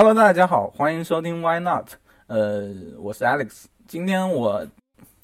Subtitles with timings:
[0.00, 1.88] Hello，大家好，欢迎收听 Why Not？
[2.28, 3.64] 呃，我是 Alex。
[3.88, 4.64] 今天我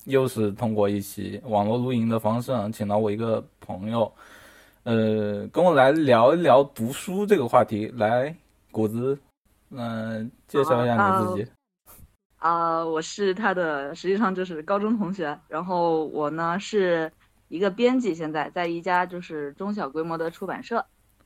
[0.03, 4.12] 又是通过一期网络录音的方式，请到我一个朋友，
[4.83, 7.87] 呃，跟我来聊一聊读书这个话题。
[7.95, 8.34] 来，
[8.73, 9.16] 谷子，
[9.71, 11.48] 嗯，介绍一下你自己。
[12.38, 15.38] 啊，我是他的，实际上就是高中同学。
[15.47, 17.12] 然后我呢是
[17.47, 20.84] 一个编辑，现在在一家就是中小规模的出版社。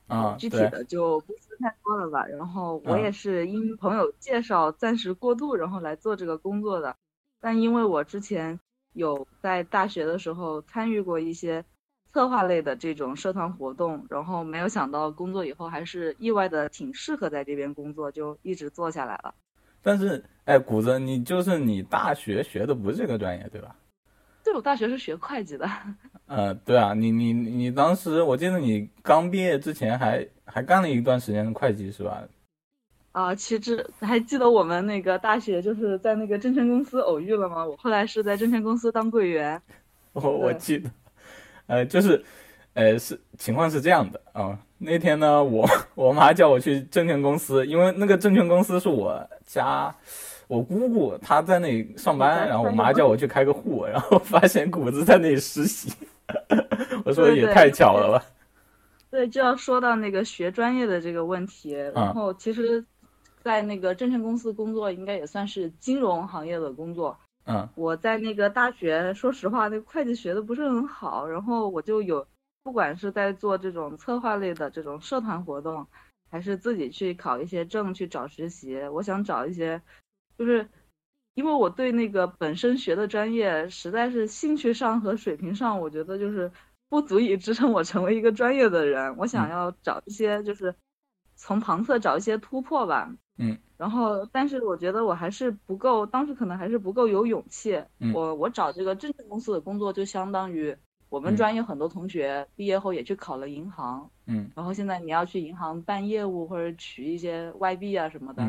[0.09, 2.25] 啊，具体的就不说太多了吧。
[2.25, 6.95] 然后我也是因朋友介绍暂时过渡，然后来做这个工作的。
[7.39, 8.59] 但因为我之前
[8.93, 11.63] 有在大学的时候参与过一些
[12.11, 19.33] 策划类的这种社团活动，然后没有想到工作以后还是意外的挺适合在这边工作，就一直做下来了。
[19.81, 23.73] 但是，哎，谷子，你就是你大学学的不是这个专业，对吧？
[24.43, 25.65] 对，我大学是学会计的。
[26.29, 32.21] 呃，对啊，你你你当时，我记得你刚毕业之前还还干了一段时间的会计，是吧？
[33.11, 37.65] 啊，其实还记得我们那个大学就是在那个证券公司偶遇了吗？
[37.65, 39.59] 我后来是在证券公司当柜员。
[40.13, 40.91] 我我记得，
[41.65, 42.23] 呃，就是，
[42.75, 44.57] 呃，是情况是这样的啊。
[44.77, 49.93] 那天呢，我我妈叫我去证券公司，因为那个证券公司是我家。
[50.47, 55.93] 我姑姑她在那里上班，然后我妈叫我去开个户，然后发现谷子在那里实习，
[57.05, 58.25] 我说也太巧了吧。
[59.11, 62.85] 对，就要说到那个学专业的这个问题，然后其实，
[63.41, 67.17] 在那个证券公司工作，应该也算是金融行业的工作。
[67.45, 72.27] 嗯，我在那个大学，说实话，那个会计学的不是很好，然后我就有，
[72.61, 75.87] 不管是在做这种策划类的这种社团活动，
[76.29, 79.81] 还是自己去考一些证去找实习，我想找一些。
[80.37, 80.65] 就是，
[81.35, 86.51] 因为我对那个本身学的专业，实在是兴趣上和水平上，我觉得就是
[86.89, 89.15] 不足以支撑我成为一个专业的人。
[89.17, 90.73] 我想要找一些，就是
[91.35, 93.09] 从旁侧找一些突破吧。
[93.37, 93.57] 嗯。
[93.77, 97.81] 然后，但是我觉得我还是不够，当时可能还是不够有勇气。
[98.13, 100.75] 我我找这个证券公司的工作，就相当于
[101.07, 104.09] 我们专业很多同学毕业后也去考了银行。
[104.25, 104.51] 嗯。
[104.53, 108.43] 然后现在你要去银行办业务或者取一些外币啊什么的。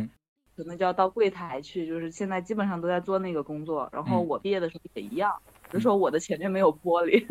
[0.60, 3.88] 可能就要到柜台去，就是现在基本上都在做那个工作。
[3.90, 5.32] 然后我毕业的时候也一样，
[5.70, 7.26] 只是说我的前面没有玻璃，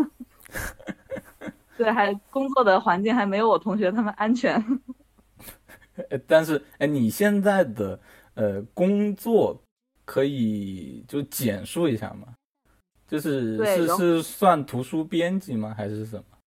[1.78, 4.60] 对，还工作的环境还没有我同学他们安全。
[6.26, 8.00] 但是，哎，你现在的
[8.34, 9.62] 呃工作
[10.06, 12.34] 可以就简述一下吗？
[13.08, 15.72] 就是是是算图书编辑吗？
[15.78, 16.39] 还是什么？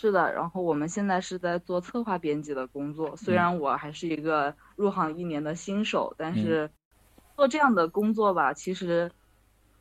[0.00, 3.14] 是的，然后我们现在是在做策划编辑的工作。
[3.18, 6.70] 虽然我还是一个入行一年的新手，但是
[7.36, 9.12] 做这样的工作吧，其实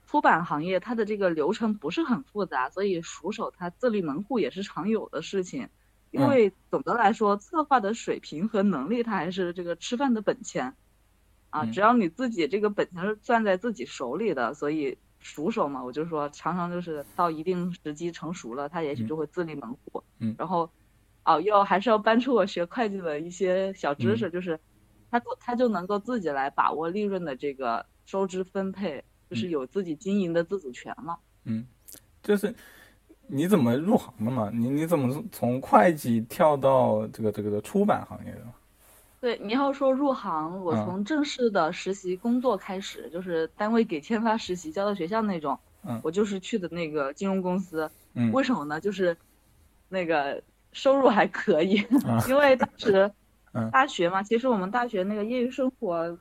[0.06, 5.70] 出版行业它的这个流程不是很复杂，所以熟手他自立门户也是常有的事情。
[6.12, 10.76] 因为总的来说，策划的水平和能力，它还是这个吃饭的本钱
[11.50, 11.66] 啊。
[11.68, 14.98] 只要你自己这个本钱是攥在自己手里的，所以。
[15.20, 20.04] 熟手嘛，我就说常常就是到一定时机成熟了，他也许就会自立门户。
[20.20, 20.70] 嗯，然后，
[21.26, 24.60] 哦，要还是要搬出我学会计的一些小知识，就是
[25.12, 31.20] 他他就能够自己来把握利润的这个收支分配，就是有自己经营的自主权了。
[31.44, 31.66] 嗯，
[32.24, 32.56] 就是
[33.28, 34.50] 你怎么入行的嘛？
[34.54, 38.46] 你你怎么从会计跳到这个这个的出版行业的？
[39.22, 45.60] 对，你要说入行，我从正式的实习工作开始，就是单位给签发实习交到学校那种，
[46.02, 47.90] 我就是去的那个金融公司。
[48.32, 48.80] 为什么呢？
[48.80, 49.16] 就是
[49.90, 50.42] 那个
[50.72, 51.86] 收入还可以，
[52.30, 53.12] 因为当时
[53.72, 56.18] 大学嘛，其实我们大学那个业余生活，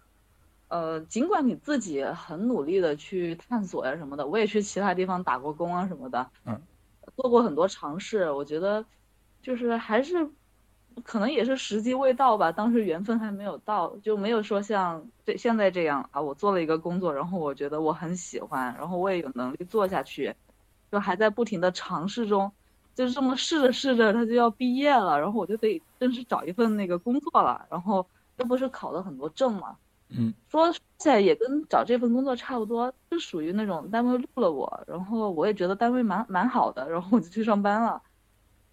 [0.66, 6.28] 呃，尽管你自己很努力的去探索呀什么的，我也去其他地方打过工啊什么的，
[7.16, 8.84] 做过很多尝试，我觉得
[9.40, 10.28] 就是还是。
[11.00, 16.20] 可能也是时机未到吧，当时缘分还没有到，就没有说像这现在这样啊。
[16.20, 20.34] 我做了一个工作，然后我觉得我很喜欢，然后我也有能力做下去，
[20.90, 22.50] 就还在不停的尝试中，
[22.94, 27.66] 就是这么试着试着，他就要毕业了，然后我就得正式找一份那个工作了。
[27.70, 28.06] 然后
[28.36, 29.76] 这不是考了很多证嘛，
[30.10, 38.00] 嗯，说起来也跟找这份工作差不多，就属于那种单位录了我，然后我也觉得单位蛮蛮好的，然后我就去上班了。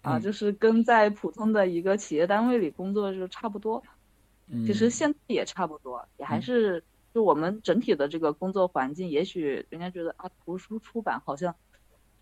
[0.06, 3.82] 啊，就是跟在普通的一个企业单位里工作就差不多，
[4.64, 6.82] 其实现在也差不多，也还是
[7.12, 11.52] 就我们整体的这个工作环境，也许人家觉得啊，图书出版好像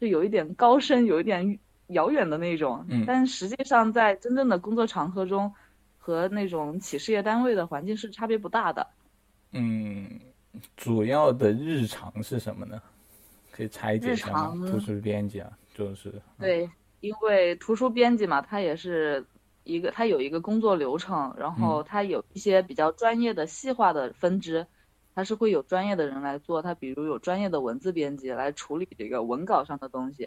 [0.01, 1.59] 就有一点高深，有一点
[1.89, 5.53] 遥远的那种，但实际上在真正的工作场合中，
[5.99, 8.87] 和那种企事业单位的环境是差别不大的。
[9.53, 10.09] 嗯，
[10.77, 12.81] 主要的日常是什么呢？
[13.51, 14.67] 可以拆解一下吗？
[14.69, 16.69] 图书编辑啊，就是对。
[17.05, 19.23] 因为图书编辑嘛，他也是
[19.65, 24.67] 一个，它有一个工作流程，然后它有一些比较专业的细化的分支，
[25.15, 26.63] 它是会有专业的人来做。
[26.63, 30.27] 它比如有专业的文字编辑来处理这个文稿上的东西，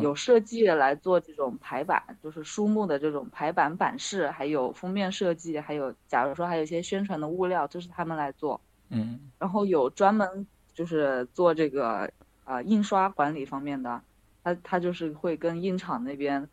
[0.00, 8.60] 有设计来做这种排版，就是书目的这种排版版式，还有封面设计，还有假如说还有一些宣传的物料，这是他们来做。
[8.90, 12.08] 嗯，然后有专门就是做这个
[12.44, 14.00] 啊印刷管理方面的，
[14.46, 16.48] 他他就是会跟印厂那边。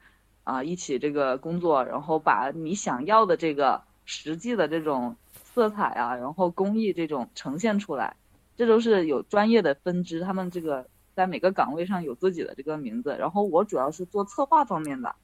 [0.46, 8.18] 啊，一起这个工作，然后把你想要的这个实际的这种色彩啊，然后工艺这种呈现出来，
[8.58, 10.86] 这都是有专业的分支，他们这个
[11.16, 13.16] 在每个岗位上有自己的这个名字。
[13.18, 15.16] 然后我主要是做策划方面的，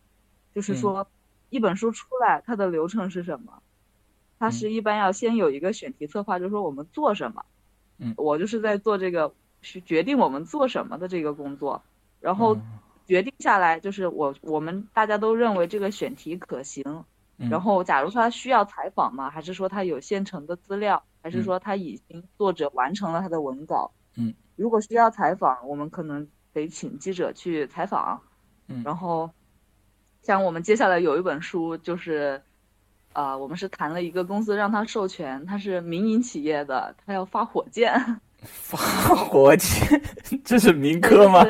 [0.55, 1.05] 就是说
[1.49, 3.61] 一本书出来它的流程是什么，
[4.39, 7.43] 它是一般要先有一个选题策划，就是说我们做什么，
[7.97, 11.83] 嗯，我就是在做这个去决定我们做什么的这个工作，
[12.19, 12.57] 然后。
[13.07, 16.83] 决定下来就是我，我们大家都认为这个选题可行。
[17.37, 23.91] 然后，假如说他需要采访嘛，还是说他有现成的资料，还是说他已经作者完成了他的文稿？
[24.15, 28.21] 嗯，如果需要采访，我们可能得请记者去采访。
[28.67, 29.27] 嗯，然后，
[30.21, 32.39] 像我们接下来有一本书，就是，
[33.13, 37.91] 啊，我们是谈了一个公司让他授权，他是民营企业的，他要发火箭。
[38.43, 38.77] 发
[39.15, 39.99] 火箭，
[40.45, 41.43] 这是民科吗？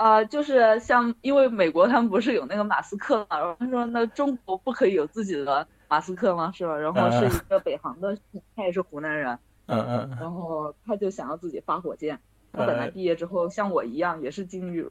[0.00, 6.50] 啊，就是像，因为美国他们不是有那个马斯克嘛，然后他说那中国不可以有自己的马斯克吗？
[6.54, 6.74] 是吧？
[6.74, 8.16] 然后是一个北航的，
[8.56, 9.38] 他也是湖南人，
[9.68, 12.18] 嗯嗯，然后他就想要自己发火箭。
[12.50, 14.90] 他本来毕业之后像我一样也是进入，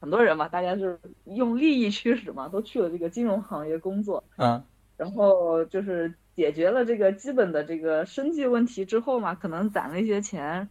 [0.00, 4.62] 很多人嘛，大家是用利益驱使嘛，都去了这个金融行业工作，嗯，
[4.98, 10.68] 然后就是解决了这个基本的这个生计问题之后嘛，可能攒了一些钱。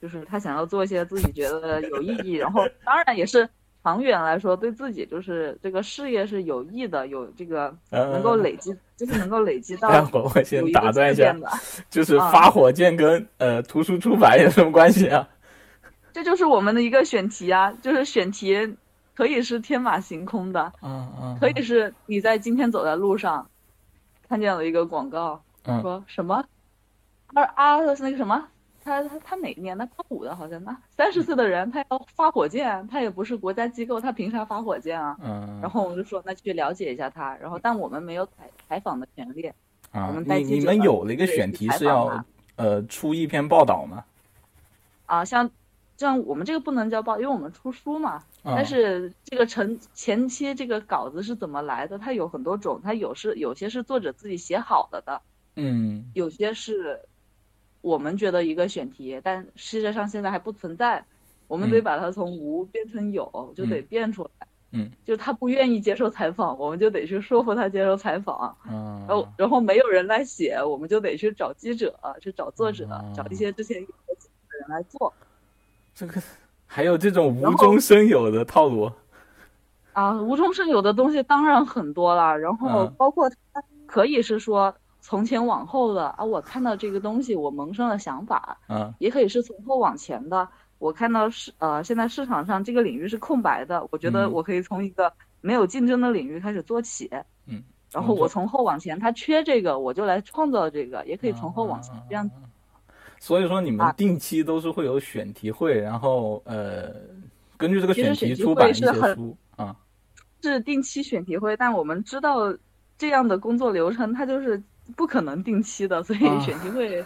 [0.00, 3.48] 就是他想要做一些自己觉得有意义，然后当然也是
[3.82, 9.88] 长远来说对自己就是这个事业是有益的，有这个能够累积，就是能够累积到。
[10.12, 11.34] 我我先打断一下，
[11.90, 15.28] 就是发火箭跟呃图书出版有什么关系啊？
[16.12, 18.76] 这就是我们的一个选题啊，就是选题
[19.14, 23.48] 可以是天马行空的，嗯嗯，可以是你在今天走在路上
[24.28, 25.42] 看见了一个广告，
[25.82, 26.44] 说什么
[27.34, 28.48] 二啊那个什么。
[28.88, 29.84] 他他他哪年的？
[29.86, 35.16] 八五的，好像那三十岁的人，他要发火箭，他也不是国家机构，他凭啥发火箭啊？
[35.22, 35.58] 嗯。
[35.60, 37.36] 然后我就说，那去了解一下他。
[37.36, 39.52] 然后，但我们没有采采访的权利。
[39.92, 42.24] 啊，你你们有了一个选题是要
[42.56, 44.04] 呃出一篇报道吗？
[45.06, 45.50] 啊，像
[45.96, 48.24] 像我们这个不能叫报，因为我们出书嘛。
[48.42, 51.98] 但是这个成前期这个稿子是怎么来的？
[51.98, 55.20] 它有很多种，它有是有些是作者自己写好了的，
[55.56, 56.98] 嗯，有些是。
[57.80, 61.04] 我们觉得一个选题，但世界上现在还不存在，
[61.46, 64.30] 我们得把它从无变成有，就得变出来。
[64.72, 68.54] 嗯，就他不愿意接受采访，我们就得去说服他接受采访。
[68.68, 72.86] 嗯，然后然后没有人来写，我们就得去找记者，去找作者，
[73.16, 75.12] 找一些之前有的人来做。
[75.94, 76.20] 这个
[76.66, 78.92] 还有这种无中生有的套路
[79.92, 84.74] 啊，无中生有的东西当然很多了，然后包括它可以是说。
[85.08, 88.58] 从前往后的啊，我看到这个东西，我萌生了想法。
[88.68, 90.46] 嗯，也可以是从后往前的。
[90.78, 97.10] 我看到市呃，现在市场上这个领域是空白的，我觉得我可以从一个没有竞争的领域开始做起。
[97.46, 102.30] 嗯，然后我从后往前，他缺这个，我就来创造这个，也可以从后往前这样。
[103.18, 106.92] 所以说，你们定期都是会有选题会，然后呃，
[107.56, 109.74] 根据这个选题出版一些书啊。
[110.42, 112.54] 是定期选题会，但我们知道
[112.98, 114.62] 这样的工作流程，它就是。
[114.96, 117.02] 不可能定期的，所以选题会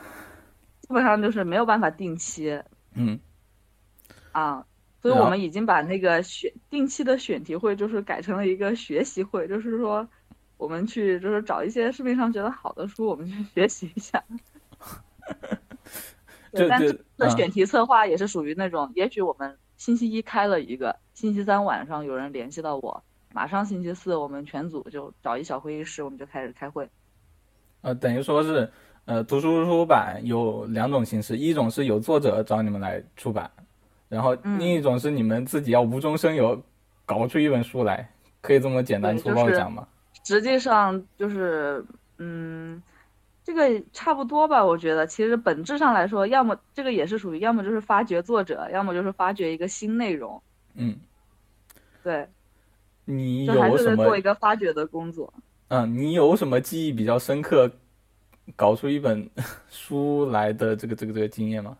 [0.80, 2.60] 基本上就是没有办法定期。
[2.94, 3.18] 嗯，
[4.32, 4.64] 啊，
[5.00, 10.06] 所以我们已经把那个选定期的选题会，就是改成了一个学习会，就是说
[10.56, 14.22] 我们去就是找一些市面上觉得好的书，我们去学习一下。
[16.52, 26.88] 对，但这的选题策划也是属于那种，也许我们星期一开了一个，星期三晚上有人联系到我，马上星期四我们全组就找一小会议室，我们就开始开会。
[27.82, 28.68] 呃，等于说是，
[29.04, 33.50] 呃，图书出版有两种形式，一种是有作者找你们来出版，
[34.08, 36.62] 然后另一种是你们自己要无中生有，
[37.04, 38.08] 搞出一本书来，
[38.40, 39.86] 可以这么简单粗暴讲吗？
[40.24, 41.84] 实际上就是，
[42.18, 42.80] 嗯，
[43.42, 44.64] 这个差不多吧。
[44.64, 50.40] 我觉得其实本质上来说，要么这个也是属于，要么就是发掘作者，要么就是发掘一个新内容。
[50.74, 50.96] 嗯，
[52.04, 52.28] 对，
[53.04, 55.34] 你有什么做一个发掘的工作？
[55.72, 57.70] 嗯，你有什么记忆比较深刻，
[58.54, 59.26] 搞出一本
[59.70, 61.74] 书来的这个这个这个经验吗？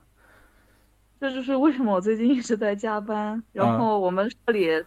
[1.20, 3.42] 这就是为什么我最近一直在加班。
[3.52, 4.82] 然后我们这里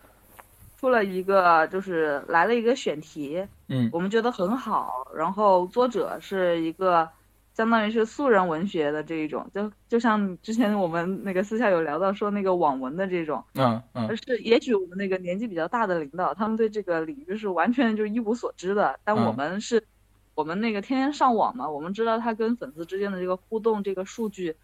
[0.80, 5.08] 出了一个，就是来了一个选题，嗯，我们觉得很好。
[5.16, 7.08] 然后作者是一个
[7.56, 19.82] 相当于是素人文学的这一种，就就像之前我们那个私下有聊到说那个网文的这种，嗯嗯，是也许我们那个年纪比较大的领导，他们对这个领域是完全就一无所知的，但我们是，
[20.36, 24.56] 我们那个天天上网嘛，我们知道他跟粉丝之间的这个互动，这个数据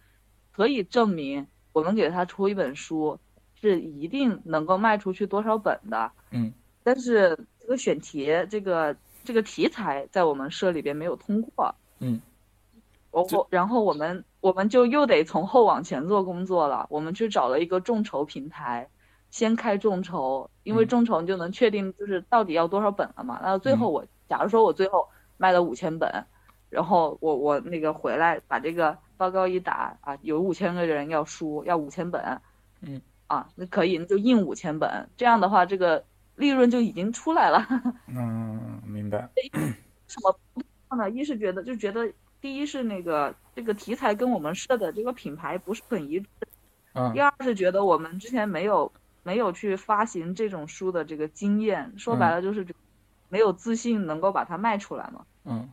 [0.52, 3.18] 可以证明，我们给他出一本书
[3.58, 6.52] 是一定能够卖出去多少本的，嗯。
[6.84, 12.20] 但是这个选题，这个这个题材在我们社里边没有通过，嗯，
[13.12, 18.88] 我我然后我们我们就又得从后往前做工作了，我们去找了一个众筹平台，
[19.30, 23.38] 先开众筹，因为众筹你就能确定就是到底要多少本了嘛。
[23.40, 26.10] 那最后我假如说我最后卖了五千本，
[26.68, 32.20] 然后我我那个回来把这个报告一打啊，有五千个人要书要五千本，
[32.80, 36.04] 嗯，啊那可以那就印五千本，这样的话这个。
[36.36, 37.62] 利润就已经出来了。
[38.08, 39.28] 嗯，明白。
[40.08, 41.10] 什么呢？
[41.10, 42.10] 一是觉得，就觉得
[42.42, 46.26] 第一是那个这个题材跟我们设的这个品牌不是很一致。
[46.92, 47.12] 嗯。
[47.14, 52.66] 第二是觉得我们之前没有没有去发行这种书的这个经验，说白了就是
[53.28, 55.24] 没有自信能够把它卖出来嘛。
[55.44, 55.70] 嗯。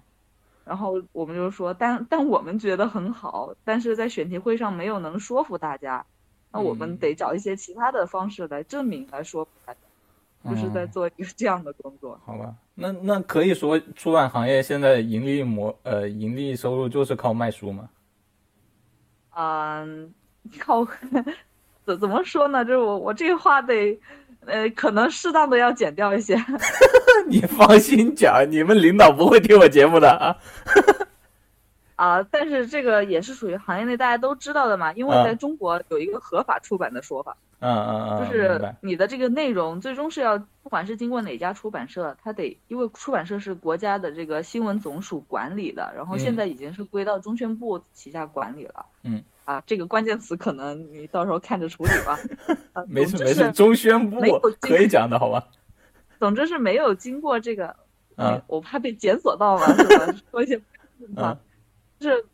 [0.63, 6.05] 然后我们就说，但但我们觉得很好，但是在选题会上没有能说服大家，
[6.51, 9.79] 那我们得找一些其他的方式来证明来说服大家。
[10.45, 12.55] 就是在做一个这样的工作，好吧？
[12.79, 17.89] 那那可以说出版行业现在盈利模呃盈利收入就是靠卖书吗？
[19.35, 20.13] 嗯，
[20.59, 20.85] 靠，
[21.85, 22.63] 怎怎么说呢？
[22.63, 23.99] 就是我我这话得
[24.45, 26.35] 呃可能适当的要剪掉一些。
[27.27, 30.35] 你放心讲，你们领导不会听我节目的啊。
[31.99, 37.35] 啊，但是这个也是属于行业内大家都知道的嘛，因为在中国有一个合法出版的说法。
[37.59, 48.85] 嗯嗯嗯，就是你的这个内容最终是要，不管是经过哪家出版社，它得因为出版社是国家的这个新闻总署管理的，然后现在已经是归到中宣部旗下管理了。
[49.03, 52.17] 嗯，啊，这个关键词可能你到时候看着处理吧。
[52.87, 55.43] 没事没事，中宣部可以讲的好吧？
[56.17, 57.75] 总之是没有经过这个，
[58.15, 60.15] 嗯，我怕被检索到嘛，是吧？
[60.31, 60.61] 说一些
[61.17, 61.37] 啊，
[61.99, 62.25] 就是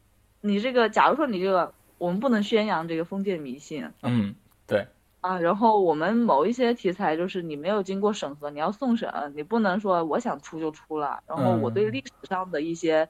[0.42, 3.90] 你这个，假如说你这个，我们不能宣扬这个封建迷信。
[4.04, 4.36] 嗯，
[4.68, 4.88] 对。
[5.22, 11.24] 啊，然后我们某一些题材就是你没有经过审核，你要送审，你不能说我想出就出了。
[11.26, 13.10] 然后我对历史上的一些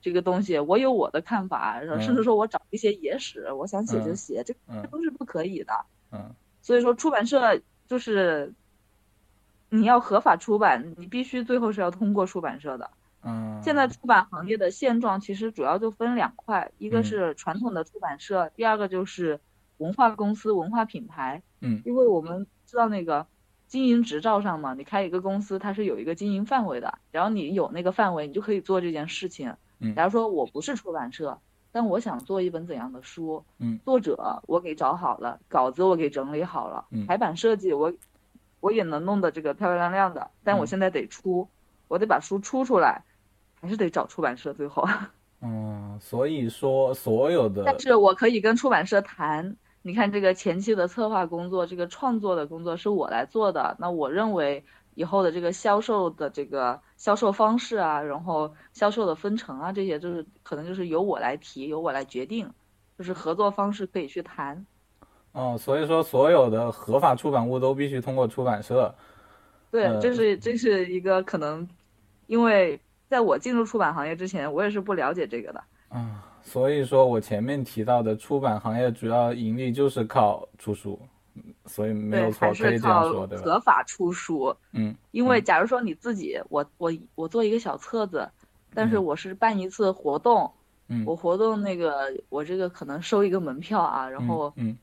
[0.00, 5.74] 这个东西，我有我的看法，然后甚至说我找一些野史，我想写就写，这这都是不可以的。
[6.12, 8.54] 嗯，所以说出版社就是
[9.68, 12.90] 你要合法出版，你必须最后是要通过出版社的。
[13.22, 19.40] 嗯，现在出版行业的现状其实主要就分两块，一个是传统的出版社，第二个就是
[19.78, 21.42] 文化公司、文化品牌。
[21.60, 23.26] 嗯，因为我们知道那个
[23.66, 29.54] 经营执照上嘛，你开一个公司，它是有一个经营范围的，然后你有那个范围，你就可以做这件事情。
[29.78, 31.38] 嗯，假如说我不是出版社，
[31.70, 37.92] 但我想做一本怎样的书，嗯，作者我给找好了，稿子我给整理好了，嗯，排版设计我
[38.60, 41.48] 我也能弄得这个漂漂亮亮的，但我现在得出，
[41.88, 43.02] 我得把书出出来，
[43.60, 44.86] 还是得找出版社最后。
[45.42, 49.56] 嗯，所以说所有的，但是我可以跟出版社谈。
[49.82, 53.74] 你看这个前期的策划工作，这个创作的工作是我来做的。
[53.78, 54.62] 那我认为
[54.94, 62.50] 以后的这个销售的这个销售方式啊，然后销售的分成啊，这些就是可能就是由我来提，由我来决定，
[62.98, 64.66] 就是合作方式可以去谈。
[65.32, 68.94] 哦，所以说所有的合法出版物都必须通过出版社。
[69.70, 71.66] 对，这是这是一个可能，
[72.26, 72.78] 因为
[73.10, 75.62] 在我进入出版行业之前，我也是不了解这个的。
[75.88, 76.26] 啊。
[76.42, 80.98] 所以说我前面提到的出版行业主要盈利就是靠出书，
[81.66, 83.44] 所以没有错，可以这样说，对吧？
[83.44, 88.26] 合法出书，嗯，因为假如说你自己，我我我做一个小册子，
[88.72, 90.50] 但是我是办一次活动，
[90.88, 94.76] 嗯，我活动那个我这个可能收一个门票啊，然后嗯，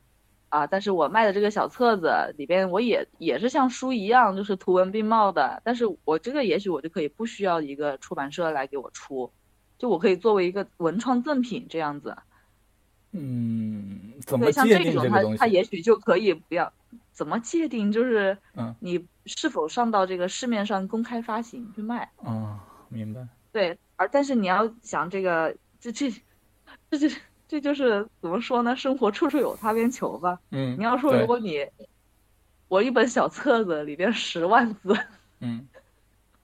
[0.50, 9.32] 啊，但是我卖的这个小册子里边我也也是像书一样，就是图文并茂的，但是我这个也许我就可以不需要一个出版社来给我出。
[9.78, 12.18] 就我可以作为一个文创赠品这样子，
[13.12, 15.38] 嗯，怎么界定这个东西？
[15.38, 16.74] 它也许就可以不要，
[17.12, 17.92] 怎么界定？
[17.92, 22.10] 就是嗯，你是否上到这个市面上公开发行去卖？
[22.24, 23.28] 啊，明白。
[23.52, 26.10] 对，而但是你要想这个，这这
[26.90, 27.08] 这这
[27.48, 28.76] 这就是怎么说呢？
[28.76, 30.40] 生活处处有擦边球吧。
[30.52, 31.66] 嗯，你要说如果你
[32.68, 34.98] 我一本小册子里边十万字，
[35.40, 35.68] 嗯。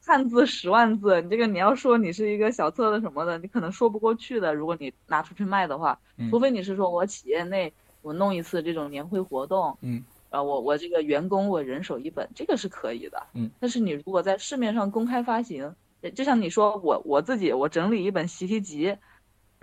[0.05, 4.53] 汉字十万字，你这个你要说你是一个小册子什么的，你可能说不过去的。
[4.53, 5.97] 如果你拿出去卖的话，
[6.29, 13.49] 除非你是说我企业内我弄一次这种年会活动，嗯，啊，我我这个员工我人手一本，这个是可以的，嗯。
[13.61, 15.73] 但是你如果在市面上公开发行，
[16.13, 18.97] 就像你说我我自己我整理一本习题集，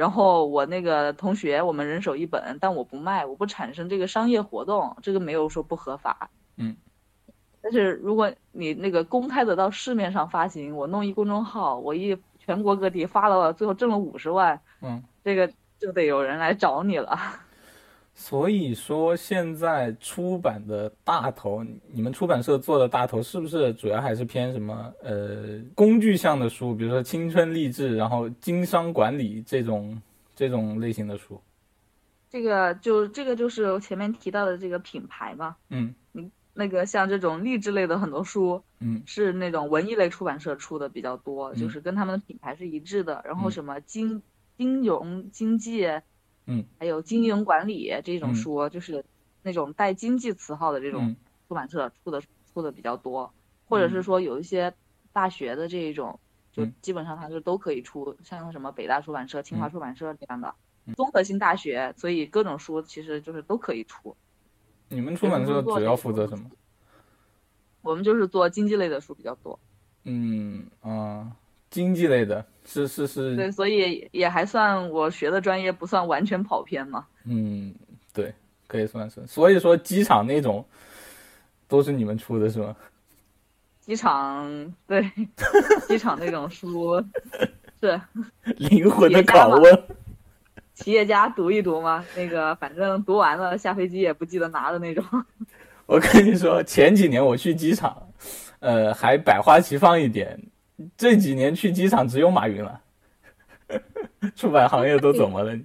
[0.00, 6.30] 然后我那个同学我们人手一本，但我不卖，我不产生这个商业活动，这个没有说不合法。
[6.57, 6.75] 嗯。
[7.61, 17.19] 但是如果你那个公开的到市面上发行，我弄一公众号，我一全国各地发了，最后挣了五十万，嗯，这个就得有人来找你了。
[18.22, 30.00] 所以说，现在出版的大头，你们出版社做的大头，是不是主要还是偏什么呃工具向的书，比如说青春励志，然后经商管理这种
[30.36, 31.40] 这种类型的书？
[32.28, 35.56] 这个就这个就是我前面提到的这个品牌嘛。
[35.70, 43.22] 嗯，你那个像这种励志类的很多书，嗯，是那种文艺类出版社出的比较多，就是跟他们的品牌是一致的。
[43.24, 44.20] 然后什么金
[44.58, 45.88] 金融经济。
[46.47, 49.04] 嗯，还有经营管理这种书，就是
[49.42, 51.14] 那种带经济词号的这种
[51.47, 52.20] 出版社出的
[52.52, 53.32] 出的比较多，
[53.68, 54.75] 或者是说有一些
[55.12, 56.18] 大学的这一种，
[56.52, 60.54] 就基本上它是都可以出，像什么北大出版社、清华出版社这样的
[60.97, 64.16] 综合性大学，所以各种书其实就是都可以出。
[64.88, 66.50] 你们出版社主要负责什么？
[67.82, 69.59] 我们就是做经济类的书比较多。
[70.04, 71.37] 嗯啊。
[71.70, 77.06] 经济类的，是是是，对，所以也还算我学的专业不算完全跑偏嘛。
[77.24, 77.72] 嗯，
[78.12, 78.34] 对，
[78.66, 79.24] 可以算是。
[79.26, 80.64] 所以说机场那种
[81.68, 82.76] 都是你们出的是吗？
[83.80, 85.10] 机场对，
[85.88, 87.02] 机场那种书
[87.80, 88.00] 是
[88.58, 89.82] 灵魂的拷问。
[90.74, 92.04] 企业家读一读吗？
[92.16, 95.04] 那个反正读完了下飞机也不记得拿的那种。
[95.86, 98.08] 我跟你说，前几年我去机场，
[98.60, 100.40] 呃，还百花齐放一点。
[100.96, 102.80] 这几年去机场只有马云了，
[104.37, 105.56] 出版行业都怎么了？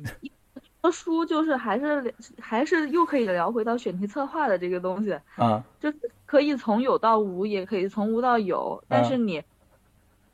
[0.82, 9.44] 说书就是还是还是又可以聊回到选题策划的这个东西啊，就是可以从有到无，也可以从无到有，但是你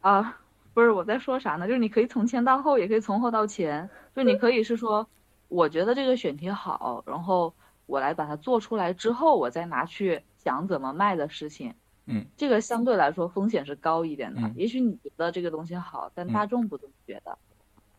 [0.01, 0.37] 啊，
[0.73, 1.67] 不是我在说啥呢？
[1.67, 5.07] 就是你可以从前到后，也可以从后到前，就你可以是说，
[5.47, 7.53] 我觉得这个选题好，然后
[7.85, 11.73] 我来把它做出来之后，我再拿去想怎么卖的事情。
[12.11, 14.41] 嗯，这个相对来说风险是高一点的。
[14.55, 17.37] 也许你觉得这个东西好，但大众不这么觉得。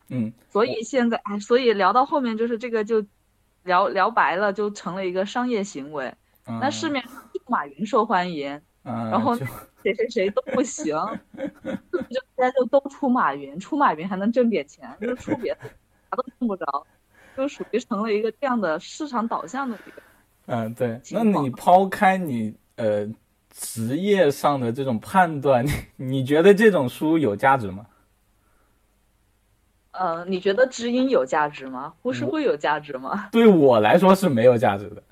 [0.09, 3.03] 嗯，所以现在哎，所以聊到后面就是这个就
[3.63, 6.13] 聊聊白了，就成了一个商业行为。
[6.45, 7.13] 那市面上
[7.47, 10.95] 马云受欢迎，然后谁谁谁都不行，
[11.33, 15.61] 就大家就都出马云，出马云还能挣点钱，就出别的
[16.11, 16.85] 啥都挣不着，
[17.35, 20.03] 就属于成了一个这样的市场导向的一个。
[20.45, 21.01] 嗯，对。
[21.11, 23.09] 那你抛开你呃。
[23.55, 27.85] 职业上的这种判断，你 你觉得这种书有价值吗？
[29.91, 31.93] 呃，你觉得知音有价值吗？
[32.01, 33.29] 故事会有价值吗？
[33.31, 35.03] 对我来说是没有价值的。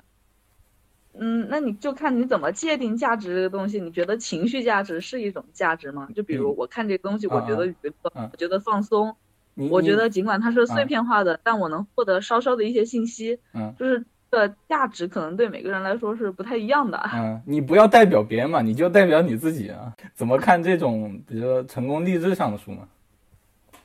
[1.14, 3.78] 嗯，那你就看你怎么界定价值这个东西。
[3.80, 6.08] 你觉得情绪价值是一种价值吗？
[6.16, 9.14] 就比如我看这个东西，我觉得娱乐，我觉得放松，
[9.54, 13.38] 我觉得尽管它是碎片化的，但我能获得稍稍的一些信息。
[13.54, 14.04] 嗯，就是。
[14.32, 16.98] 的价值可能对每个人来说是不太一样的。
[17.14, 19.92] 嗯，你不要代表别人嘛，你就代表你自己啊。
[20.14, 22.88] 怎么看这种，比如说成功励志上的书嘛？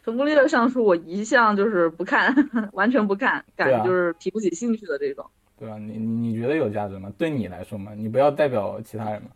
[0.05, 2.33] 成功励志上的书，我一向就是不看，
[2.71, 5.25] 完全不看，感觉就是提不起兴趣的这种。
[5.59, 7.11] 对啊，你你觉得有价值吗？
[7.17, 9.27] 对你来说嘛，你不要代表其他人嘛。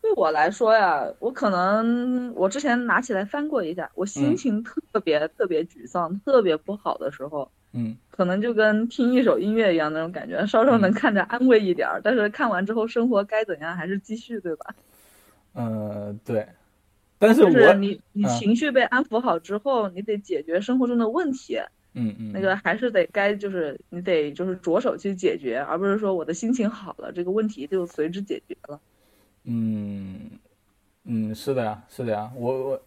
[0.00, 7.50] 嗯，对我来说呀，我可能我之前拿起来翻过一下，我心情特别特别沮丧、特别不好的时候。
[7.72, 12.00] 嗯，可能就跟听一首音乐一样那种感觉，稍稍能看着安慰一点儿。
[12.02, 14.74] 但是看完之后，生活该怎样还是继续，对吧？
[15.54, 16.46] 嗯， 对。
[17.18, 21.60] 但是我你你情绪被安抚好之后，你得解决生活中的问题。
[21.92, 22.32] 嗯嗯。
[22.32, 28.80] 那个还是得该就是你得就是着手去解决，而不是说我的心情好了，这个问题就随之解决了。
[29.44, 30.30] 嗯
[31.04, 32.82] 嗯，是的呀，是的呀，我我。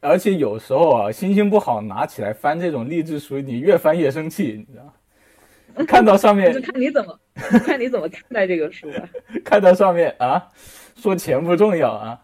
[0.00, 7.18] 而且有时候啊，心情不好，拿起来翻这种励志书，你越翻越生气，你知道看到上面， 就看你怎么
[7.64, 9.08] 看你怎么看待这个书啊。
[9.42, 10.48] 看到上面啊，
[10.94, 12.20] 说钱不重要啊，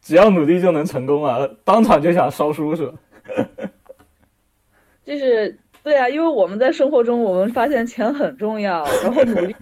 [0.00, 2.98] 只要努力就能成功啊，当场就想烧书是吧？
[5.04, 9.54] 就是对啊，因为我们在生活中，我们发现钱很重要，然后努力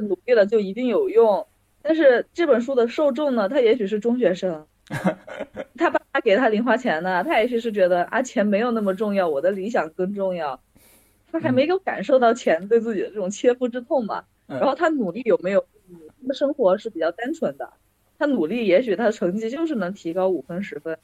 [0.00, 1.44] 努力了就一定有用。
[1.82, 4.66] 但是这本书的受众呢，他也许是中学生。
[5.76, 10.60] 他爸爸给他零花钱呢，他也许是觉得啊钱没有那么重要，我的理想更重要。
[11.30, 14.24] 他还没有感受到钱对自己的这种切肤之痛嘛。
[14.46, 15.64] 然后他努力有没有？
[16.20, 17.72] 他的生活是比较单纯的。
[18.18, 20.98] 他努力，也许他的成绩就是能提高五分十分。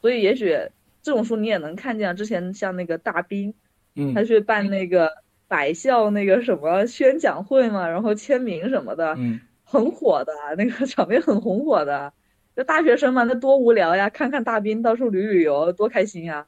[0.00, 0.56] 所以也许
[1.02, 3.54] 这种书你也能看见，之前像那个大兵，
[3.94, 5.10] 嗯，他去办那个
[5.48, 9.40] 百校那个什么宣讲会嘛，然后签名什么的，嗯，
[9.74, 12.12] 很火的那个 场面很红火的。
[12.56, 14.08] 就大学生嘛，那多无聊呀！
[14.08, 16.46] 看看大兵到处旅旅游，多开心呀，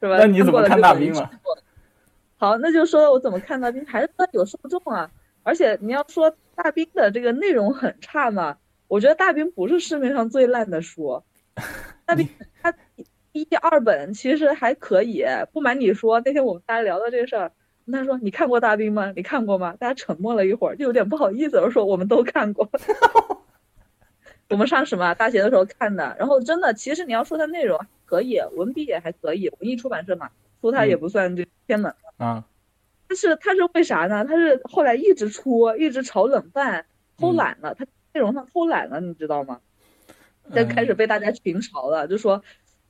[0.00, 0.16] 是吧？
[0.16, 1.28] 那你怎么看大兵嘛？
[2.38, 5.10] 好，那就说我怎么看大兵，还是有受众啊。
[5.42, 11.24] 而且你要说大兵的这个内容很差嘛，我觉得大兵不是市面上最烂的书。
[12.06, 12.28] 大兵
[12.62, 12.72] 他
[13.32, 17.50] 一二本其实还可以，不瞒你说，那天我们大家聊到这个事儿，
[17.90, 19.12] 他说你看过大兵吗？
[19.16, 19.74] 你看过吗？
[19.78, 22.68] 大家沉默了一会儿，就有点不好意思，我说我们都看过。
[24.50, 32.44] 我们上什么大学的时候看的，然后真的，其实你要说它内容可以，文笔也还可以，文艺出版社嘛，出它也不算这偏冷啊。
[33.08, 34.24] 但是它是为啥呢？
[34.24, 36.84] 它是后来一直出，一直炒冷饭，
[37.18, 39.60] 偷懒了，它内容上偷懒了，你知道吗？
[40.54, 42.42] 就开始被大家群嘲了，就说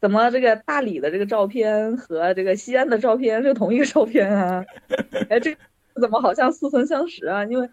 [0.02, 4.62] 怎么这个大理的这个照片和这个西安的照片是同一个照片啊？
[5.30, 5.56] 哎，这
[5.98, 7.46] 怎么好像似曾相识啊？
[7.46, 7.70] 因为。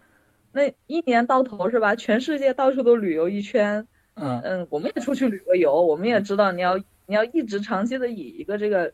[0.52, 1.94] 那一年到头是吧？
[1.94, 8.92] 全世界到处都旅游一圈，嗯嗯，我们也出去旅个游，我们也知道你要你要一直长期的以一个这个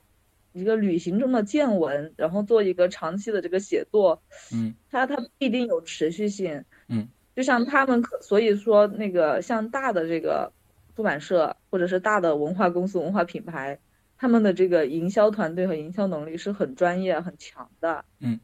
[0.53, 4.21] 一个旅行中的见闻，然后做一个长期的这个写作，
[4.53, 10.53] 嗯，它它不一定有持续性，嗯，就像他们可所以说那个像大的这个
[10.97, 13.79] 出版社或者是大的文化公司文化品牌，
[14.19, 18.41] 他们的这个营销团队和营销能力是很专业很强的，嗯。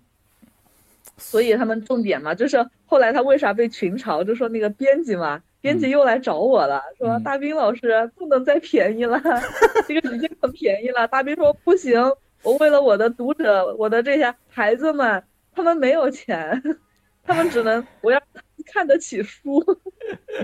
[1.19, 9.21] 所以他们重点嘛，就是后来他为啥被群嘲，就说那个编辑嘛，编辑又来找我了，说大兵老师不能再便宜了，
[9.87, 11.07] 这个已经很便宜了。
[11.09, 12.01] 大兵说不行，
[12.43, 15.23] 我为了我的读者，我的这些孩子们，
[15.55, 16.63] 他们没有钱，
[17.25, 18.21] 他们只能我要
[18.63, 19.65] 看得起书，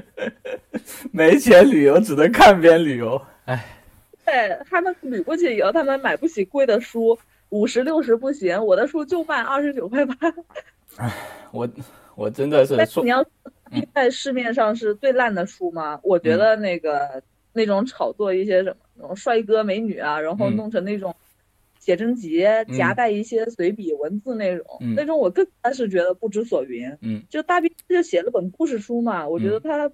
[1.12, 3.64] 没钱旅游只能看边旅游，哎，
[4.24, 7.18] 对他们旅不起游，他们买不起贵的书。
[7.50, 10.14] 五十六十不行，我的书就卖二十九块八。
[10.96, 11.10] 哎，
[11.50, 11.66] 我
[12.14, 12.76] 我真的是。
[12.84, 13.24] 说你要
[13.94, 15.98] 在市面上是最烂的书吗？
[16.02, 17.22] 我觉得那个
[17.54, 21.16] 那种炒作一些什么那种帅哥美女啊，然后弄成那种
[21.78, 22.44] 写真集，
[22.76, 26.88] 夹带一些随笔文字那种，那种我更加是觉得不知所云。
[27.00, 29.90] 嗯，就大兵就写了本故事书嘛，我觉得他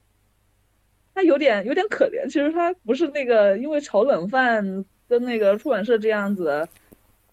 [1.14, 2.24] 他有点有点可怜。
[2.26, 6.68] 其实他不是那个因为炒冷饭跟那个出版社这样子。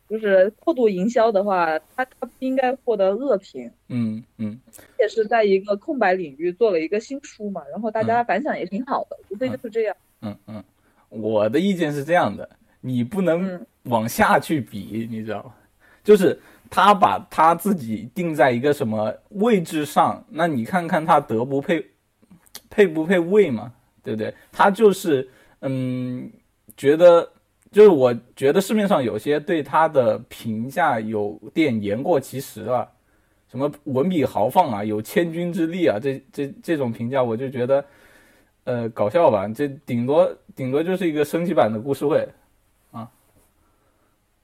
[0.09, 3.71] 就是过度营销的话，他他不应该获得恶评。
[3.87, 4.59] 嗯嗯，
[4.99, 9.95] 也是在一个空白领域做了一个新书嘛，然后大家反响也挺好的，无非就是这样。
[10.21, 10.61] 嗯嗯，
[11.07, 12.49] 我的意见是这样的，
[12.81, 15.53] 你不能往下去比，你知道吗？
[16.03, 16.39] 就是
[16.69, 21.85] 他把他自己定在一个什么位置上，那你看看他德不配，
[22.69, 23.71] 配不配位嘛？
[24.03, 24.33] 对不对？
[24.51, 26.31] 他就是嗯，
[26.75, 27.27] 觉得。
[27.71, 32.85] 就是我觉得市面上有些对他的评价有点言过其实了，
[33.49, 37.85] 什么文笔豪放啊，有千钧之力啊，这这这种评价我就觉得，
[38.65, 42.27] 呃，搞笑吧，这顶多顶多就是一个升级版的故事会，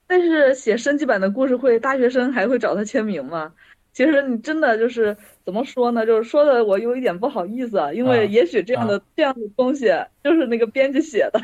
[0.08, 3.52] 但是写升级版的故事会，大学生还会找他签名吗？
[3.92, 6.04] 其实你真的就是怎么说呢？
[6.06, 9.86] 就是说的我有一点不好意思，因为也许这样的这样的东西
[10.24, 11.40] 就是那个编辑写的。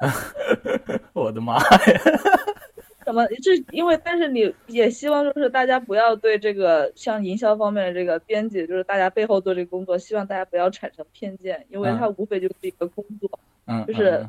[1.14, 1.80] 我的妈呀！
[3.04, 3.24] 怎么？
[3.40, 13.30] 这因为，但是你也希望就是大家不要对这个像营销方面的这个编辑，就是大家背后做这个工作，希望大家不要产生偏见，因为它无非就是一个工作，
[13.66, 14.28] 嗯，就是，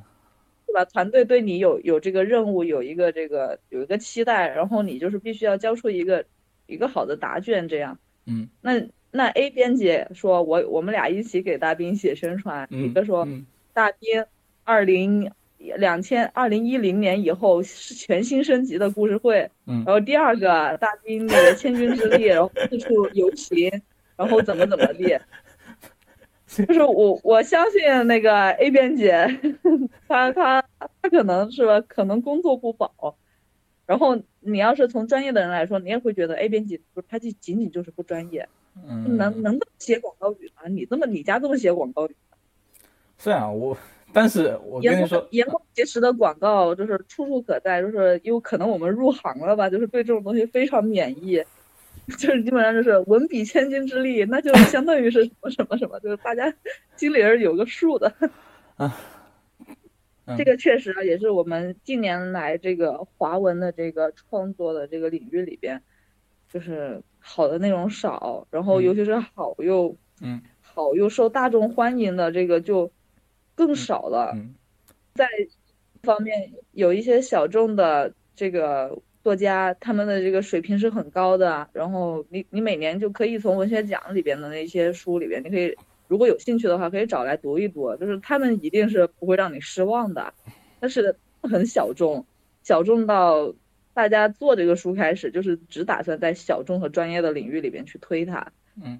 [0.67, 0.85] 对吧？
[0.85, 6.23] 团队对你有有这个任务，有一个这个有一个期待，然后你就是必须要交出一个
[6.67, 8.73] 一个好的答卷，这样，嗯，那
[9.09, 13.27] 那 A 编辑说，我我们俩一起给大兵写宣传，一个说
[13.73, 14.23] 大兵
[14.63, 15.31] 二零。
[15.77, 23.67] 两千二零一零年以后是全新升级的故事会，嗯，然后第二个大兵那个千钧之力，然后四处游行，
[24.15, 25.17] 然后怎么怎么地，
[26.67, 29.09] 就是我我相信那个 A 编辑，
[30.07, 33.17] 他他他可能是吧，可能工作不保，
[33.85, 38.47] 然后你要是从专业的人来说，你也会觉得 A 编辑不，他就仅仅就是不专业，
[38.87, 40.69] 嗯，能能写广告语吗？
[40.69, 42.15] 你这么你家这么写广告语？
[43.17, 43.77] 是啊，我。
[44.13, 51.43] 但是我跟你说，言过其实的广告就是处处可在，就是因为可能我们入行了吧，就是对这种东西非常免疫，
[52.07, 56.53] 就是基本上就是文笔千金之力，那就相当于是什么什么什么，就是大家
[56.95, 58.13] 心里是有个数的。
[58.77, 58.95] 啊，
[60.37, 65.81] 这个确实啊，也是我们近年来这个华文的这个创作的这个领域里边，
[66.51, 72.91] 就是好的内容少，然后尤其是好又嗯好又受大众欢迎的这个就。
[73.57, 74.37] 更少了，
[75.15, 75.27] 在
[76.03, 78.95] 方面有一些小众的这个
[79.27, 81.67] 作家，他们的这个水平是很高的。
[81.73, 85.75] 然后你你每年就可以从文学奖里边的那些书里边，你可以
[86.07, 90.33] 如果有兴趣的话，可以找来读一读，就是他们一定是不会让你失望的。
[90.79, 92.25] 但是很小众，
[92.63, 93.53] 小众到
[93.93, 98.49] 大家做这个书开始，就是只打算在小众和专业的领域里边去推它。
[98.81, 98.97] 嗯，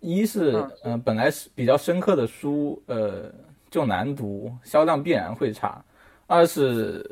[0.00, 3.30] 一是嗯，本来是比较深刻的书，呃，
[3.68, 5.84] 就难读，销量必然会差；
[6.26, 7.04] 二是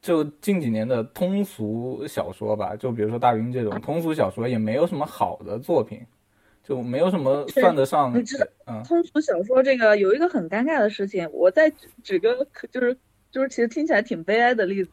[0.00, 6.00] 就近几年的通俗小说吧，就比如说大云这种通俗小说，也没有什么好的作品。
[6.64, 8.14] 就没有什么算得上。
[8.14, 12.94] 你知道，通俗小说这个有一个很尴尬的事情，我再举个就是
[13.30, 14.90] 就是其实听起来挺悲哀的例子。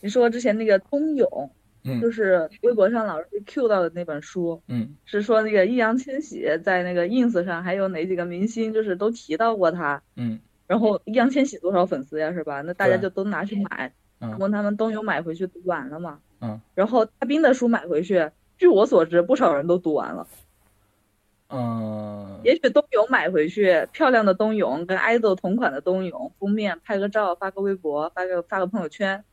[0.00, 1.50] 你说之前那个冬泳，
[1.82, 10.38] 嗯，就是微博上老是被 Q 到的那本书，嗯，是说那个易烊千玺在那个 ins 上还有哪几个明星就是都提到过他，嗯，
[10.68, 12.60] 然后易烊千玺多少粉丝呀，是吧？
[12.60, 13.92] 那大家就都拿去买，嗯，
[14.38, 16.20] 问他们冬泳买回去读完了吗？
[16.40, 20.26] 嗯，然后大兵的书买回去，据我所知，不少人都读完了。
[21.48, 29.24] 嗯，也许冬泳买回去，漂亮的冬泳跟爱豆同款的冬泳封面拍个照，发个微博，发个发个朋友圈。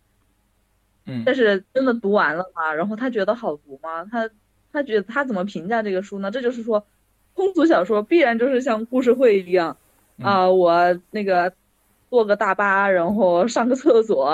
[1.06, 2.74] 嗯，但是真的读完了吗？
[2.74, 4.06] 然后他觉得好读吗？
[4.06, 4.30] 他
[4.72, 6.32] 他觉得他怎么评价这个书呢？
[6.32, 6.86] 这就是说，
[7.36, 9.76] 通俗小说必然就是像故事会一样
[10.22, 11.54] 啊，我那个
[12.14, 14.32] 坐个大巴，然后上个厕所，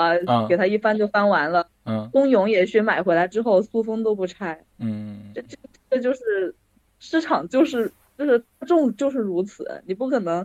[0.50, 1.66] 给他一翻就翻完了。
[1.86, 4.62] 嗯，冬泳也许买回来之后塑封都不拆。
[4.76, 5.56] 嗯，这这
[5.88, 6.54] 这就是。
[7.02, 10.44] 市场就是就是大众就是如此，你不可能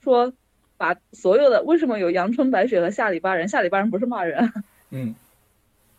[0.00, 0.30] 说
[0.76, 3.48] 把所有的为什么有阳春白雪和下里巴人？
[3.48, 4.52] 下里巴人不是骂人，
[4.92, 5.14] 嗯，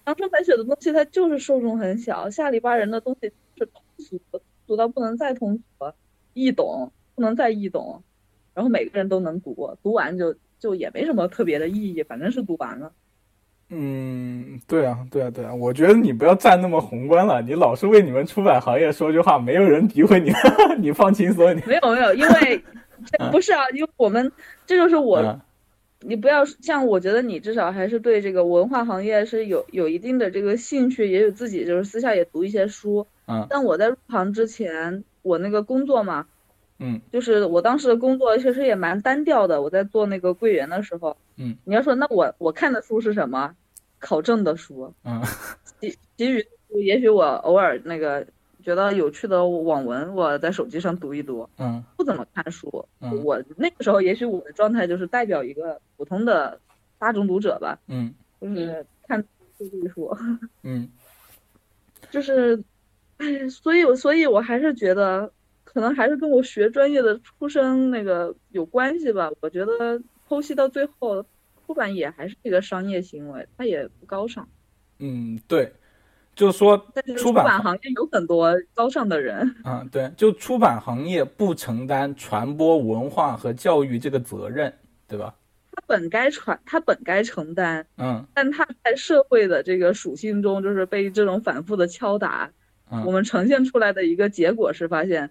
[0.05, 5.91] 阳春白雪的东西它就是受众很小，下里巴人的东西是通俗的，俗到不能再通俗，
[6.35, 8.03] 易懂不能再易懂，
[8.53, 12.91] 然后每个人都能读，读完就就也没什么特别的意义，反正是读完了。
[13.69, 20.31] 嗯，对啊，对啊，对啊，我觉得你不要站那么宏观了，你老是为你们出版行业说句话，没有人诋毁你，
[20.79, 21.45] 你放轻松。
[21.65, 22.63] 没有没有，因为
[23.31, 24.31] 不是啊，因为我们
[24.67, 25.41] 这就是我，
[26.01, 33.07] 你不要像我觉得你至少还是对这个文化行业是有有一定的这个兴趣，也有自己就是私下也读一些书。
[33.25, 36.27] 嗯，但我在入行之前，我那个工作嘛。
[36.79, 39.61] 嗯，就是我当时的工作其实也蛮单调的。
[39.61, 43.55] 我在做那个柜员的时候，嗯，你要说那我我看的书是什么？
[43.97, 45.19] 考证的书，嗯，
[45.79, 46.45] 其其余
[46.83, 48.27] 也许我偶尔那个
[48.61, 52.85] 觉得有趣的网文，我在手机上读一读，嗯，不怎么看书。
[52.99, 56.59] 嗯，我那个时候也许我的状态就是代表一个普通的
[56.99, 59.23] 大众读者吧，嗯，就是看
[59.57, 60.15] 数据书，
[60.61, 60.87] 嗯，
[62.11, 62.61] 就是，
[63.17, 65.31] 哎，所以所以我还是觉得。
[65.75, 69.29] 可能还是跟我学专业的出身那个有关系吧。
[69.41, 71.21] 我觉得剖析到最后，
[71.67, 74.47] 出版也还是一个商业行为，它也不高尚。
[74.99, 75.69] 嗯，对，
[76.33, 76.77] 就是说
[77.17, 79.53] 出版行业有很多高尚的人。
[79.65, 84.73] 嗯， 对，就出版行业不承担传播文化和教育这个责任，
[85.09, 85.35] 对吧？
[85.73, 87.85] 他本该传，他本该承担。
[87.97, 92.49] 嗯，但他在社会的这个属性中，就是被这种反复的敲打。
[92.89, 95.29] 嗯，我们呈现出来的一个结果是发现。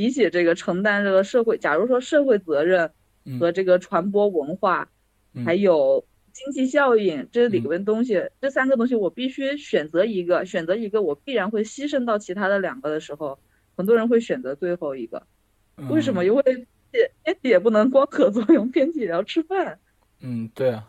[0.00, 2.90] 比起这个承担这个社会，假如说社会责任
[3.38, 4.88] 和这个传播文化，
[5.44, 13.38] 还有经济效应这里边东西，这三个东西我必须选择一个，选择一个我必然会牺牲到其他的两个的时候，
[13.76, 15.22] 很多人会选择最后一个。
[15.90, 16.24] 为什么？
[16.24, 16.42] 因为
[17.22, 19.78] 编辑也不能光合作用，编辑也要吃饭。
[20.20, 20.88] 嗯，对啊。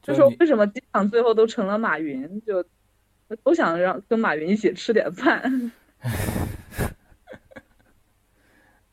[0.00, 2.64] 就说为什么机场最后都成了马云，就
[3.44, 5.70] 都想让跟马云一起吃点饭。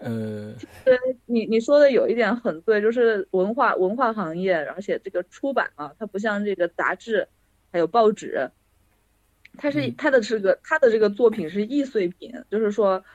[0.04, 7.30] 呃，其实你你说的有一点很对，就是文化文化行业，而且这个出版啊，它不像这个杂志，
[7.72, 8.50] 还有报纸，
[9.58, 13.06] 它是它的这个它的这个作品是易碎品，就是说，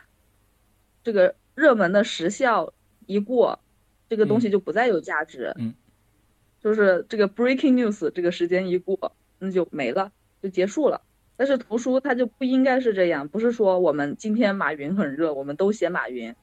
[1.05, 2.73] 这个热门的时效
[3.07, 3.61] 一过，
[4.09, 5.75] 这个东西就不再有价值，嗯，
[6.63, 10.11] 就是这个 breaking news 这个时间一过，那就没了，
[10.43, 11.03] 就结束了。
[11.37, 16.35] 但是图书它就不应该是这样，不是说我们今天马云很热，我们都写马云。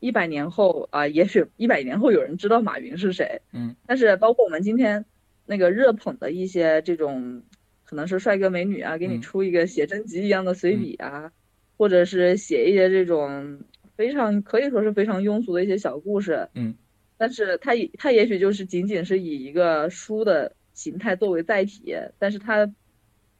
[0.00, 5.04] 一百年后啊，也许一百年后有人知道马云是谁，嗯，但是包括我们今天
[5.44, 7.42] 那个热捧的一些这种，
[7.84, 11.32] 可能是帅哥美女啊，给你出一个写真集一样的随笔啊，
[11.76, 13.60] 或者是写一些这种
[13.96, 16.74] 非常可以说是非常庸俗的一些小故事，嗯，
[17.16, 22.72] 但是他也它也许就是仅仅是以一个书的形态作为载体，但是他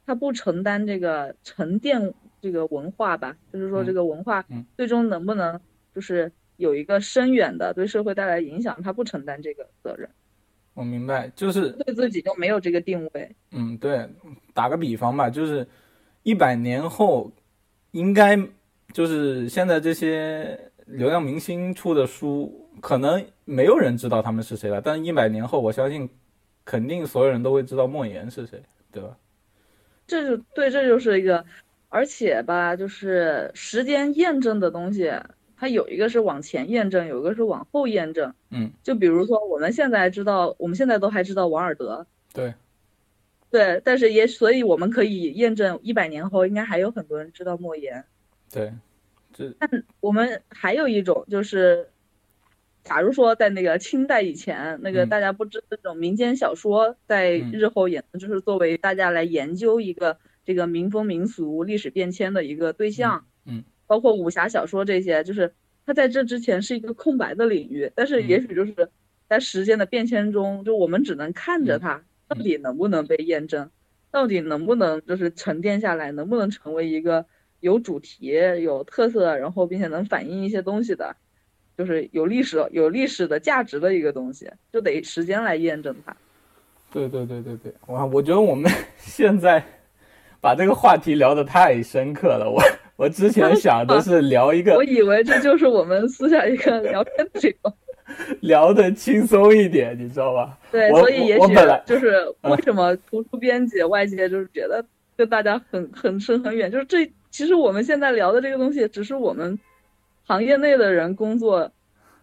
[0.05, 4.45] 他不承担这个沉淀这个文化吧，就是说这个文化
[4.75, 5.61] 最终能不能
[5.95, 6.29] 就是。
[6.59, 10.07] 有一个深远的对社会带来影响，他不承担这个责任。
[10.73, 13.35] 我明白，就是对自己就没有这个定位。
[13.51, 14.07] 嗯，对，
[14.53, 15.65] 打个比方吧，就是
[16.23, 17.31] 一百年后，
[17.91, 18.37] 应该
[18.93, 26.09] 就是现在这些流量明星出的书，可能没有人知道他们是谁了，但一百年后，我相信
[26.63, 29.17] 肯定所有人都会知道莫言是谁，对吧？
[30.07, 31.45] 这就对，这就是一个，
[31.89, 35.11] 而且吧，就是时间验证的东西，
[35.59, 38.33] 它有一个是往前验证，有一个是往后验证。
[38.49, 42.07] 嗯，就比如说我们现在知道，我们现在都还知道王尔德。
[42.33, 42.53] 对。
[43.51, 48.05] 对，但是也，所以我们可以验证，一百年后应该还有很多人知道莫言。
[48.53, 48.71] 对，
[49.33, 49.51] 这。
[49.57, 51.89] 但我们还有一种就是，
[52.83, 63.25] 假如说在那个清代以前，那个大家不知那种民间小说，在日后也就是作为大家来研究一个这个民风民俗、历史变迁的一个对象。
[63.45, 63.63] 嗯。
[63.89, 65.51] 包括武侠小说这些，就是
[65.83, 68.73] 它在这之前是一个空白的领域，但是也许就是
[69.27, 72.03] 在时间的变迁中，就我们只能看着它。
[72.27, 73.71] 到底能不能被验证？
[74.11, 76.11] 到底能不能就是沉淀下来？
[76.11, 77.25] 能不能成为一个
[77.61, 78.27] 有主题、
[78.61, 81.15] 有特色，然后并且能反映一些东西的，
[81.75, 86.15] 就是有历史、有历史的价值的一个东西，就得时间来验证它。
[86.91, 89.63] 对对对对对，我我觉得我们 现在
[90.39, 92.47] 把这个话题聊得太深刻了。
[92.47, 92.61] 我
[92.99, 97.73] 我之前 想的是聊一个，我以为这就是我们私下一个聊天的内容。
[98.41, 100.57] 聊的轻松一点，你知道吧？
[100.69, 104.83] 对，所以也许就是为什么图书编辑外界就是觉得
[105.15, 109.57] 跟大家很很深很远，就是这其实我们现在聊的这个东西，只是我们
[110.25, 111.71] 行业内的人工作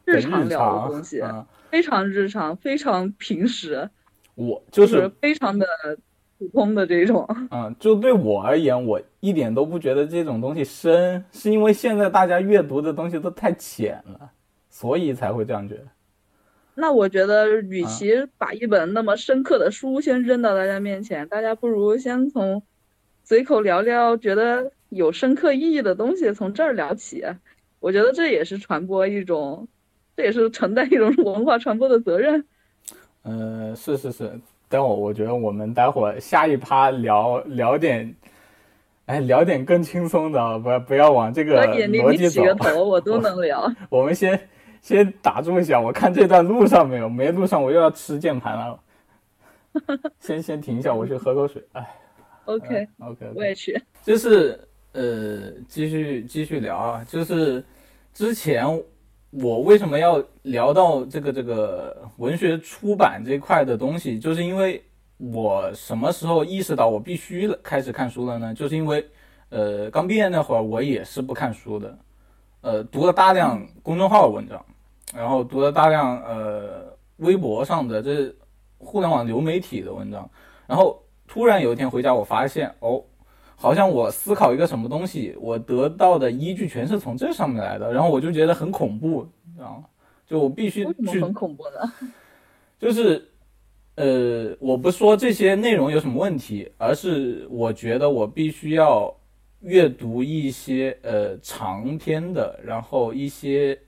[0.05, 1.23] 日常聊的东西，
[1.71, 3.89] 非常日常，非常平时。
[4.35, 5.67] 我就是非常的
[6.39, 7.29] 普通的这种。
[7.51, 14.31] 嗯，就对我而言，我一点都不觉得这种东西深，是因为现在大家阅读的东西都太浅了。
[14.69, 15.85] 所以才会这样觉得。
[16.75, 22.63] 那我觉得，与其把一本那么深刻的书先扔到大家面前，大家不如先从
[23.25, 27.25] 随口聊聊觉得有深刻意义的东西，从这儿聊起。
[27.81, 29.67] 我觉得这也是传播一种，
[30.15, 32.45] 这也是承担一种文化传播的责任。
[33.23, 34.31] 呃，是是是，
[34.69, 38.15] 但我我觉得我们待会儿下一趴聊聊点。
[39.07, 42.43] 哎，聊点更轻松的，不不要往这个逻辑走。
[42.43, 43.73] 个头，我都能聊。
[43.89, 44.49] 我们先
[44.83, 48.81] 先打住一下，我看这段录上没有，没录上，我又要吃键盘了。
[50.19, 51.65] 先先停一下，我去喝口水。
[51.71, 51.89] 哎
[52.47, 53.81] ，OK OK，我也去。
[54.03, 54.59] 就是
[54.91, 57.65] 呃，继续继续聊啊，就是
[58.13, 58.67] 之前
[59.31, 64.83] 我为什么要聊到这个这个文学出版这块的东西，就是因为。
[65.19, 68.53] 我什么时候意识到我必须开始看书了呢？
[68.53, 69.03] 就是因为，
[69.49, 71.99] 呃，刚毕业那会儿，我也是不看书的，
[72.61, 74.63] 呃，读了大量公众号文章，
[75.15, 78.31] 然后读了大量呃微博上的这
[78.77, 80.29] 互联网流媒体的文章，
[80.67, 83.03] 然后突然有一天回家，我发现哦，
[83.57, 89.85] 好像我思考一个什么东西，我得到的依据全是从这上面来的，然后我就觉得很恐怖，知道吗？
[90.27, 91.91] 就我必须去很恐怖的，
[92.79, 93.27] 就是。
[93.99, 99.11] 呃，我不说这些内容有什么问题，而是我觉得我必须要
[99.61, 103.79] 阅读一些呃长篇的，然后一些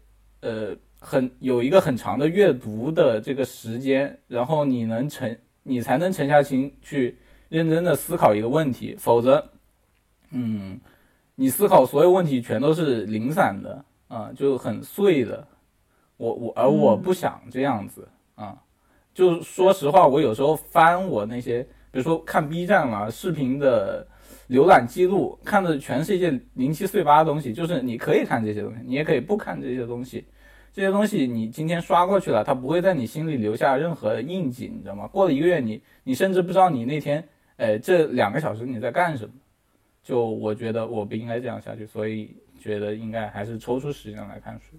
[0.41, 7.19] 呃很有一个很长的阅读的这个时间，然后你能沉，你才能沉下心去
[7.51, 9.47] 认真的思考一个问题，否则，
[10.31, 10.81] 嗯，
[11.35, 15.47] 你思考所有问题全都是零散的啊，就很碎的。
[16.17, 18.57] 我我而我不想这样子啊。
[19.15, 24.07] 就说实话，我有时候翻我那些，比如说看 B 站啊，视频的
[24.49, 27.53] 浏览记录，看的全是一些零七碎八的东西。
[27.53, 30.25] 就是你可以看这些东西，你也可以不看这些东西。
[30.73, 35.09] 这些东西你今天刷过去了，它不会在你心里留下任何印记，你知道吗？
[35.09, 39.35] 过了一个月，你你甚至不知道你那天，哎，这两个小时你在干什么。
[40.09, 44.77] 就我觉得我不应该这样下去，所以觉得应该还是抽出时间来看书。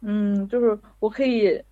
[0.00, 1.62] 嗯，就是我可以。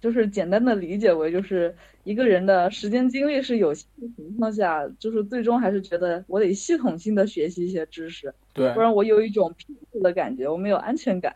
[0.00, 11.34] 就是简单的理解为，就是一个人的时间精力是有限的情况下，就是最终还是觉得我得系统性的学习一些知识，对，不然我有一种拼死的感觉，我没有安全感。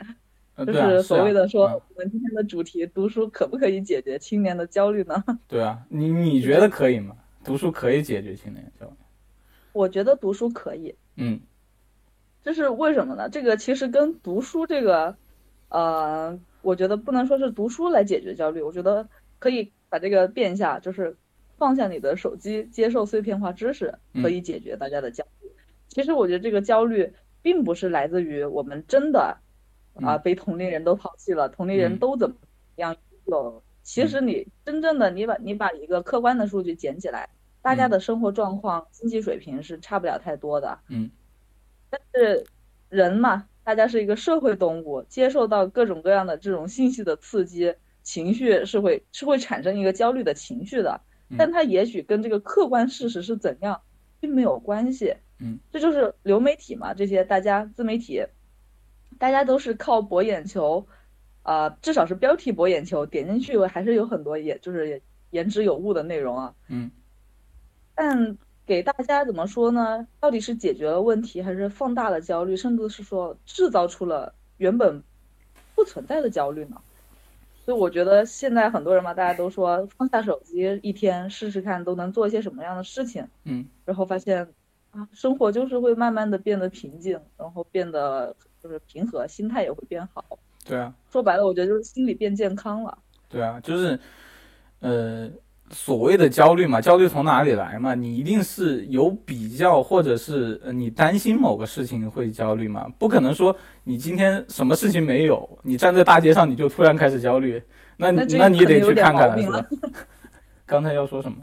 [0.67, 5.25] 就是所谓的说，我们今天的主题，读书可不可以解决青年的焦虑呢？
[5.49, 7.17] 对啊，你你觉得可以吗？
[7.43, 8.93] 读书可以解决青年焦虑？
[9.79, 10.95] 我觉得读书可以。
[11.15, 11.41] 嗯，
[12.43, 13.29] 这是为什么呢？
[13.29, 15.17] 这个其实跟读书这个，
[15.69, 16.39] 呃。
[16.61, 19.09] 我觉得不能说是读书来解决焦虑，我觉得
[19.39, 21.17] 可以把这个变一下，就是
[21.57, 25.49] 放下你的手机，接受碎片化知识，可以解决大家的焦虑。
[25.87, 27.11] 其实我觉得这个焦虑
[27.43, 29.39] 并不是来自于我们真的
[29.95, 32.37] 啊被同龄人都抛弃了，同龄人都怎么
[32.75, 33.63] 样有。
[33.85, 37.31] 其实你真正的你把你把一个客观的数据捡起来，
[37.69, 40.79] 大家的生活状况、经济水平是差不了太多的。
[40.89, 41.11] 嗯。
[41.91, 42.45] 但是
[42.89, 43.47] 人嘛。
[43.69, 50.99] 大家是一个社会动物，接受到各种各样的这种信息的刺激，情绪是会是会产生一个焦虑的情绪的。
[51.37, 53.83] 但它也许跟这个客观事实是怎样
[54.21, 55.15] 并没有关系。
[55.39, 58.25] 嗯，这就是流媒体嘛，这些大家自媒体，
[59.19, 60.87] 大家都是靠博眼球，
[61.43, 66.55] 啊，至少是标题博眼球，点进去还是有很多也就是言之有物的内容啊。
[66.69, 66.91] 嗯，
[67.99, 70.07] 但给大家怎么说呢？
[70.21, 75.03] 到底是解决了问题，还是放大了焦虑，甚至是说制造出了原本
[75.75, 76.81] 不存在的焦虑呢？
[77.65, 83.27] 所以我觉得现在很多人嘛，大家都说放下手机一天试试看都能做一些什么样的事情。
[83.43, 84.49] 嗯，然后发现。
[84.91, 90.25] 啊，生活就是会慢慢的变得平静，然后变得就是平和，心态也会变好。
[90.65, 92.97] 对啊，说白了，我觉得就是心理变健康了。
[93.29, 94.01] 对啊，就是，
[94.81, 95.31] 呃，
[95.71, 97.95] 所谓的焦虑嘛，焦虑从哪里来嘛？
[97.95, 102.87] 你一定是有比较，或者是你担心某个事情会焦虑嘛？
[102.99, 103.55] 不可能说
[103.85, 107.63] 你今天什么事情没有，你站在大街上你就突然开始焦虑，
[107.97, 109.67] 那那你得去看看了，是吧？
[110.65, 111.37] 刚才要说什么？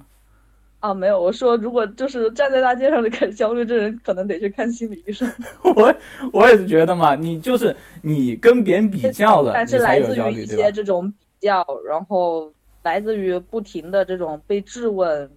[0.82, 5.28] 啊，没有，我说如果就是站在大街上就开始焦虑，这人可能得去看心理医生。
[5.76, 5.96] 我
[6.32, 12.54] 我也是觉得嘛，你就是你跟别人比较了，但是来自于一些这种比较，然后
[12.86, 15.30] 来自于不停的这种被质问、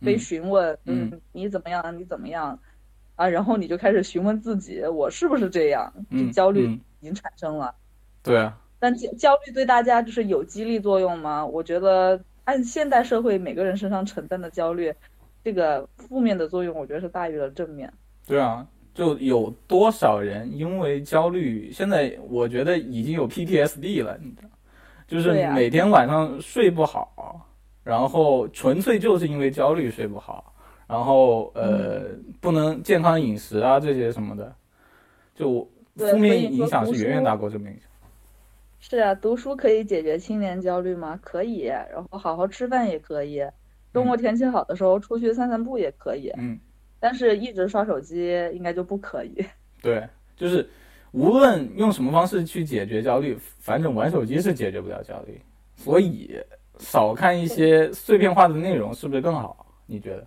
[0.00, 1.98] 被询问，嗯，你怎么样？
[1.98, 2.58] 你怎么样？
[3.16, 5.90] 啊，然后你就开始询问自己，我是不是这样？
[6.10, 6.66] 嗯，焦虑
[7.00, 7.74] 已经产生了。
[8.22, 8.60] 对啊。
[8.80, 11.46] 但焦焦虑对大家就是有激励作用吗？
[11.46, 12.20] 我觉得。
[12.48, 14.90] 按现代社会每个人身上承担的焦虑，
[15.44, 17.92] 这个负面的作用，我觉得是大于了正面。
[18.26, 24.48] 对啊，就有多少人因为焦虑，现在我觉得已经有 PTSD 了，你知道，
[25.08, 27.44] 就是每天晚上睡不好，
[27.82, 30.54] 然后纯粹就是因为焦虑睡不好，
[30.86, 32.02] 然后呃
[32.40, 34.54] 不能健康饮食啊这些什么的，
[35.34, 37.88] 就负面影响是远远大过正面影响。
[38.80, 41.18] 是啊，读书可以解决青年焦虑吗？
[41.20, 43.42] 可以，然后好好吃饭也可以，
[43.92, 46.30] 周末天气好的时候出去散散步也可以。
[46.36, 46.60] 嗯，
[47.00, 49.44] 但是一直刷手机应该就不可以。
[49.82, 50.06] 对，
[50.36, 50.68] 就是
[51.12, 55.40] 无论用什么方式去解决焦虑，反正玩手机是解决不了焦虑，
[55.76, 56.38] 所以
[56.78, 59.66] 少看一些碎片化的内容是不是更好？
[59.86, 60.26] 你觉得？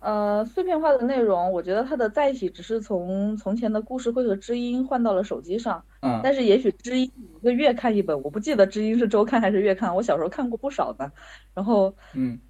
[0.00, 5.82] 呃，碎片化的内容，我觉得它的载体只是从从前的故事会和知音换到了手机上。
[6.02, 6.20] 嗯。
[6.22, 11.10] 但是也许知音一个月看一本，我不记得知音是周刊还是月刊，我小时候看过不少呢。
[11.52, 12.47] 然后，嗯，它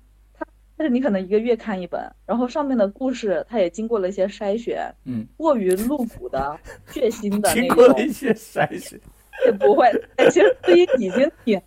[0.79, 4.91] 但是你可能一个月看一本，然后上面的故事它也经过了一些筛选。
[5.05, 5.27] 嗯。
[5.37, 6.59] 过于露骨的、
[6.93, 7.63] 血腥的那种。
[7.63, 8.99] 经过了一些筛选。
[9.47, 9.91] 也不会，
[10.31, 11.61] 其实知音已经挺。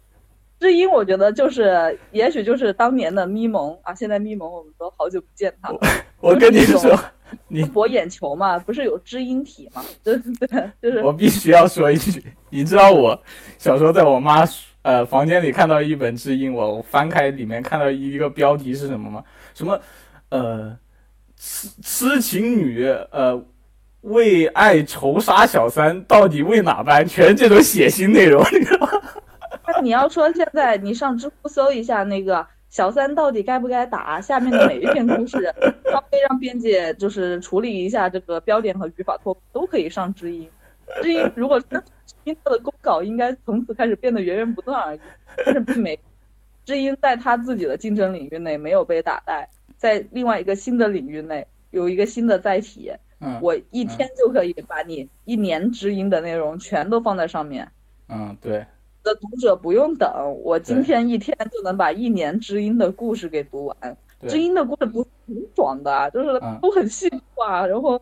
[0.59, 3.95] 知音，我觉得就是，也许就是当年的咪蒙啊。
[3.95, 5.79] 现在咪蒙，我们都好久不见他了。
[6.19, 6.97] 我跟你说，
[7.47, 9.83] 你博眼球嘛，不是有知音体嘛？
[10.03, 13.19] 对对，就是我必须要说一句，你知道我
[13.57, 14.45] 小时候在我妈
[14.83, 19.23] 呃房间里看到一本知音，我翻开里面看到一个标题是什么吗？
[19.53, 19.79] 什么
[20.29, 20.77] 呃
[21.37, 23.43] 痴痴情女呃
[24.01, 27.05] 为爱仇杀小三，到底为哪般？
[27.05, 29.01] 全这种血腥内容，你知道吗？
[29.83, 35.53] 你要说现在你上知乎搜一下那个小三到底该不该打，下面的每一篇故事，
[35.91, 40.49] 稍微让编辑就是处理一下这个标点和语法错误，都可以上知音。
[41.01, 41.61] 知音如果
[42.25, 44.99] 是知音的公稿，应该从此开始变得源源不断而已。
[45.45, 45.99] 但是并没，
[46.65, 52.91] 知音在他自己的竞争领域内没有被打败，在另外一个新的领域内有一个新的载体。
[53.19, 57.71] 嗯，我一天就可以把你一年知音的内容全都放在上面。
[58.09, 58.65] 嗯，对。
[59.03, 60.09] 的读者不用等，
[60.43, 63.97] 我今天一天就能把一年知音的故事给读完。
[64.27, 67.99] 知音的故事不是很爽的，就是都很细化，然后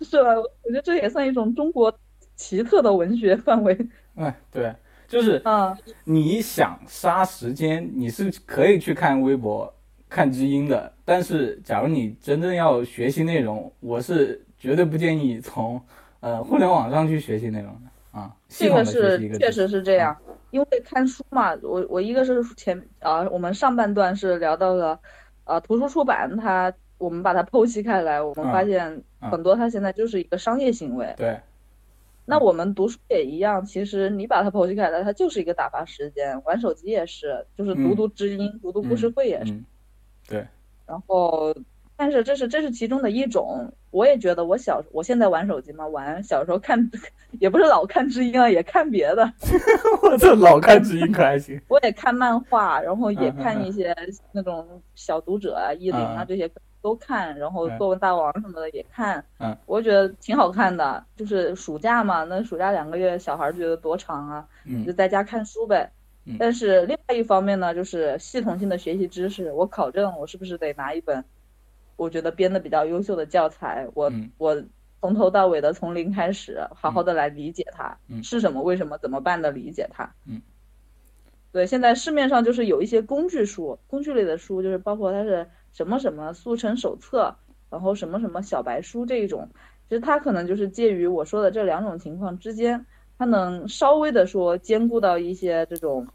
[0.00, 0.30] 是吧？
[0.34, 1.92] 我觉得这也算一种中国
[2.40, 3.76] 奇特的文学范围。
[4.16, 4.74] 哎，对，
[5.06, 9.70] 就是啊，你想杀时间，你是可以去看微博
[10.08, 15.78] 看知音的，但是假如你真正要学习内容，我是绝对不建议从
[16.20, 18.34] 呃互联网上去学习内容的啊。
[18.48, 20.16] 这个是确实是这样。
[20.50, 24.98] 因为看书嘛，我我一个是前啊，我们上半段是聊到了，
[25.44, 31.14] 呃，图书出版它，我们把它剖析开来，我们发现很多它现在就是一个商业行为。
[31.18, 31.38] 对。
[32.30, 39.52] 那我们读书也一样，其实你把它剖析开来，它就是一个打发时间，玩手机也是，就是读读知音，读读故事会也是。
[40.28, 40.46] 对。
[40.86, 41.54] 然后。
[42.02, 46.90] 但是这是这是其中的一种，我也觉得我小我现在玩手机嘛，玩小时候看，
[47.38, 49.30] 也不是老看知音啊，也看别的。
[50.02, 51.60] 我这老看知音可还行。
[51.68, 53.94] 我也看漫画，然后也看一些
[54.32, 56.50] 那种小读者啊、意林啊这些
[56.82, 59.24] 都看，然后作文大王什么的也看。
[59.38, 61.04] 嗯，我觉得挺好看的。
[61.16, 64.48] 就是暑假嘛，那暑假两个月，小孩觉得多长啊？
[64.64, 65.90] 嗯，就在家看书呗。
[66.24, 66.36] 嗯。
[66.38, 69.52] 但是另外一方面呢，就是系统性的学习知识。
[69.52, 71.24] 我考证，我是不是得拿一本，
[71.96, 73.86] 我觉得编的比较优秀的教材？
[73.94, 74.62] 我我
[75.00, 80.10] 从头到尾的从零开始，好好的来理解它是什么、为什么、怎么办的理解它。
[80.26, 80.40] 嗯。
[81.52, 87.34] 对，现在市面上就是有一些工具书，工具类的书，就是包括它是什么什么速成手册，
[87.70, 89.48] 然后什么什么小白书这一种，
[89.88, 92.84] 其实它可能就是介于我说的这两种情况之间，
[93.18, 96.06] 它能稍微的说兼顾到一些这种，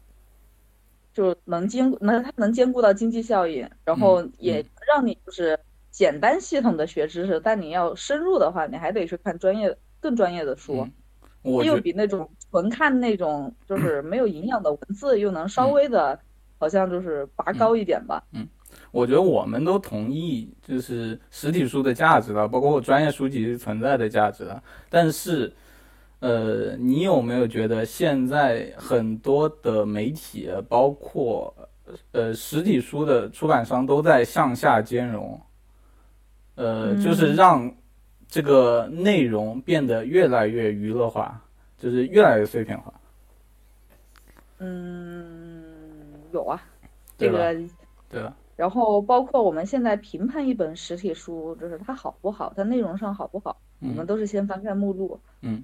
[1.12, 5.58] 就能兼能它能兼顾到经济效益，然后也让你就是
[5.90, 10.86] 简单系统的学知识，但你要深入的话，你还得去看专业更专业的书。
[11.64, 16.18] 又比那种纯看那种就是没有营养的文字，又能稍微的，
[16.58, 18.20] 好像就是拔高一点吧。
[18.32, 18.48] 嗯，
[18.96, 24.62] 我觉得我们都同意，就是实体书的价值了，包括专业书籍存在的价值了。
[24.88, 25.52] 但是，
[26.20, 31.54] 呃，你有没有觉得现在很多的媒体，包括
[32.12, 35.40] 呃实体书的出版商都在向下兼容？
[36.54, 37.72] 呃，就是让。
[38.28, 41.40] 这个内容变得越来越娱乐化，
[41.78, 42.92] 就是越来越碎片化。
[44.58, 45.62] 嗯，
[46.32, 46.60] 有啊，
[47.16, 47.54] 这个
[48.10, 48.20] 对。
[48.56, 55.20] 然后包括我们现在评判一本实体书，就是它好不好，它内容上好不好，我们都是先翻看目录。
[55.42, 55.62] 嗯。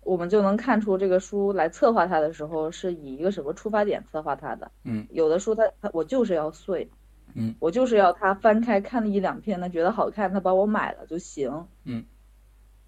[0.00, 4.70] 我们就能看出这个书来策划它的时候是以一个什么出发点策划它的。
[4.84, 5.06] 嗯。
[5.10, 6.90] 有的书它它我就是要碎。
[7.34, 11.66] 嗯，我就是要它翻开看了一两篇，他觉得好看，他把我买了就行。
[11.84, 12.02] 嗯，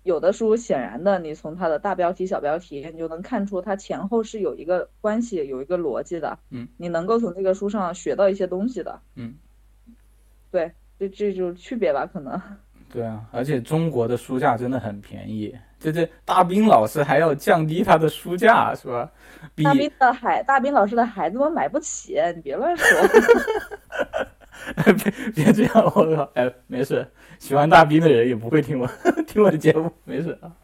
[0.03, 6.39] 有的书显然的，你从它的大标题、小标题，你就能看出它前后是有一个关系、有一个逻辑的。
[6.51, 9.01] 嗯，你能够从这个书上学到一些东西的。
[9.17, 9.35] 嗯，
[10.51, 12.07] 对，这这就是区别吧？
[12.07, 12.41] 可能。
[12.93, 19.09] 对啊，而且中国的书价真的很便宜，这这大兵老师还要降低他的书价是吧？
[19.63, 22.87] 大兵的孩，大兵老师的孩子们买不起，你别乱说。
[24.85, 25.13] 别
[25.45, 26.31] 别这样，我靠！
[26.35, 27.07] 哎，没事，
[27.39, 28.87] 喜欢大兵的人也不会听我
[29.27, 30.55] 听我的节目， 没事啊。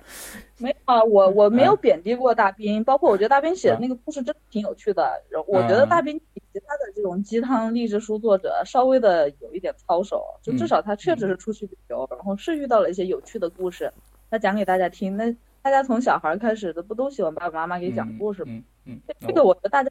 [0.59, 5.23] 没有啊，我我没有贬低过大兵，包括我觉得大兵写的那个故事真的挺有趣的。
[5.47, 13.93] 我觉得大兵比其他的这种鸡汤励志书作者稍微的有一点操守，就至少他确实是出去旅游，然后是遇到了一些有趣的故事，
[14.31, 15.15] 他讲给大家听。
[15.15, 15.31] 那
[15.61, 18.53] 大家从小孩开始的不都喜欢爸爸妈妈给讲故事吗？
[18.87, 19.91] 嗯，这个我觉得大家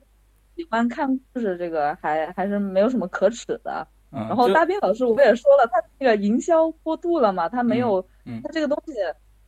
[0.56, 3.88] 喜欢看故事，这个还还是没有什么可耻的。
[4.12, 8.02] 然后大斌老师我也说了，他那个营销过度了嘛，他没有，
[8.44, 8.94] 他这个东西，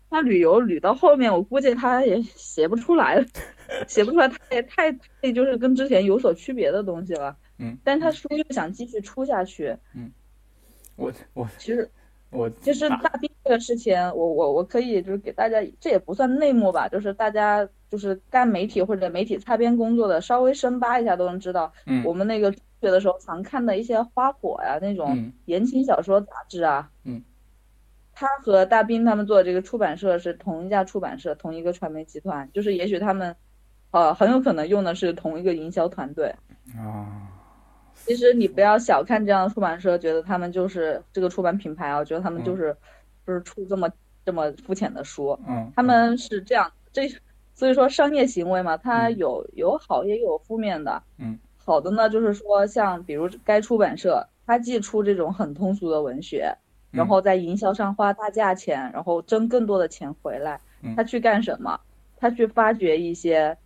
[0.10, 3.26] 他旅游旅到后面，我估计他也写不出来了，
[3.88, 7.38] 写不出来太太太就是跟之前有所区别的东西了。
[7.60, 9.74] 嗯，但他书又想继续出下去。
[9.96, 10.12] 嗯，
[10.98, 11.90] 我我其实
[12.30, 21.72] 我其实大兵这个事情，我我我可以就是给大家，这也不算内幕吧，就是大家就是干媒体或者媒体擦边工作的，稍微深扒一下都能知道。
[21.86, 22.54] 嗯，我们那个。
[22.80, 27.22] 学的时候常看的一些花火呀，那种言情小说杂志啊，嗯，
[28.14, 33.36] 他和大兵他们做的这个出版社是同一家出版社，同一个传媒集团，就是也许他们，
[33.92, 36.34] 呃，很有可能用的是同一个营销团队。
[36.76, 37.34] 啊。
[38.06, 42.76] 其实你不要小看这样的出版社，觉得他们就是这个出版品牌啊，觉得他们就是
[43.26, 43.90] 就是出这么
[44.24, 47.10] 这么肤浅的书，嗯，他们是这样，这
[47.56, 51.40] 所以说商业行为嘛，它有有好也有负面的，嗯。
[51.68, 56.56] 好的呢，就是说，像比如该出版社，它既出这种很通俗的文学，
[56.92, 60.62] 然后在营销上花大价钱，然后挣更多的钱回来。
[60.96, 61.78] 他去干什么？
[62.16, 63.58] 他去发掘一些，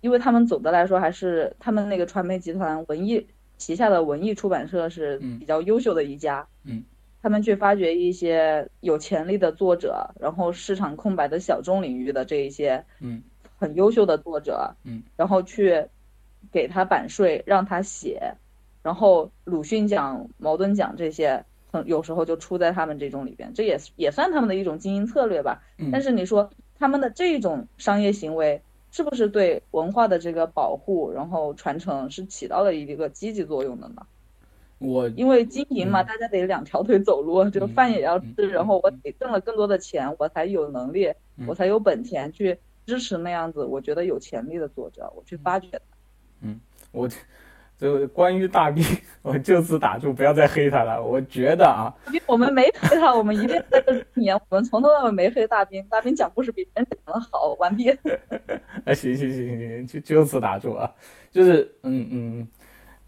[0.00, 3.26] 因为他们总的来说还是他们那个传媒集团文艺
[3.58, 6.46] 旗下的文艺出版社是比较优秀的一家。
[6.62, 6.84] 嗯，
[7.20, 13.20] 他们去发掘一些有潜力的作者，然后市场空白的小众领域的这一些，嗯，
[13.58, 15.84] 很优秀的作者，嗯，然后去。
[16.54, 18.32] 给他版税，让他写，
[18.80, 25.60] 然后鲁迅奖、茅盾奖这些，很有时候就出在他们这种里边，这也也算他们的一种经营策略吧。
[25.90, 26.48] 但是你说
[26.78, 34.06] 他们的这种商业行为，是不是对文化的这个保护，然后传承是起到了一个积极作用的呢？
[34.78, 41.12] 我因为经营嘛，大家得两条腿走路，这个饭也要吃，然后我得挣了更多的钱，我才有能力，
[41.48, 45.93] 我才有本钱去支持那样子我觉得有潜力的作者，我去发掘他。
[46.44, 46.60] 嗯，
[46.92, 47.08] 我
[47.76, 48.84] 就关于大兵，
[49.22, 51.02] 我就此打住，不要再黑他了。
[51.02, 51.92] 我觉得啊，
[52.26, 55.84] 我们没黑他，我们一定在这年，我们从头到尾没黑大兵。
[55.88, 57.90] 大兵讲故事比别人讲的好，完毕。
[58.86, 60.90] 哎，行行行行行，就就此打住啊。
[61.32, 62.48] 就是，嗯嗯，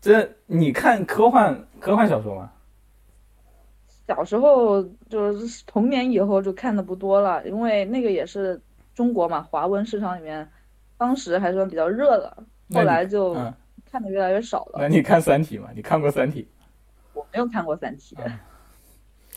[0.01, 2.51] 这你看科幻科幻小说吗？
[4.09, 8.61] 小时候就是童年以后就看的不多了，因为那个也是
[8.95, 10.49] 中国嘛，华文市场里面
[10.97, 12.37] 当时还算比较热的，
[12.73, 13.35] 后来就
[13.91, 14.79] 看的越来越少了。
[14.81, 15.69] 那你看《三体》吗？
[15.75, 16.43] 你看过《三体》？
[17.14, 18.17] 我没有看过《三体》。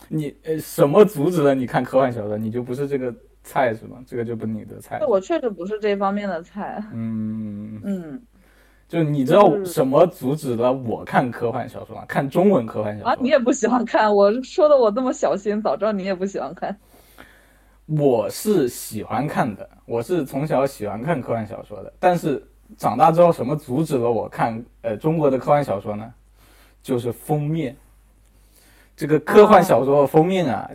[0.08, 2.36] 你呃，什么阻止了你看科幻小说？
[2.36, 3.14] 你就不是这个
[3.44, 4.02] 菜是吗？
[4.06, 4.98] 这个就不是你的菜。
[5.06, 6.82] 我确实不是这方面的菜。
[6.92, 8.22] 嗯嗯。
[8.88, 12.04] 就你知道什么阻止了我看科幻小说吗？
[12.08, 13.16] 看中文科幻小说啊？
[13.20, 14.12] 你也不喜欢看？
[14.12, 16.76] 我说的我这么小心，早知道你也不喜欢看。
[17.86, 21.92] 我是喜欢看的，我是从小喜欢看科幻小说的。
[22.00, 22.42] 但是
[22.76, 26.12] 长大之后，什么阻止了我看呃中国的科幻小说呢？
[26.82, 27.76] 就是封面。
[28.96, 30.70] 这个科幻小说的封面啊，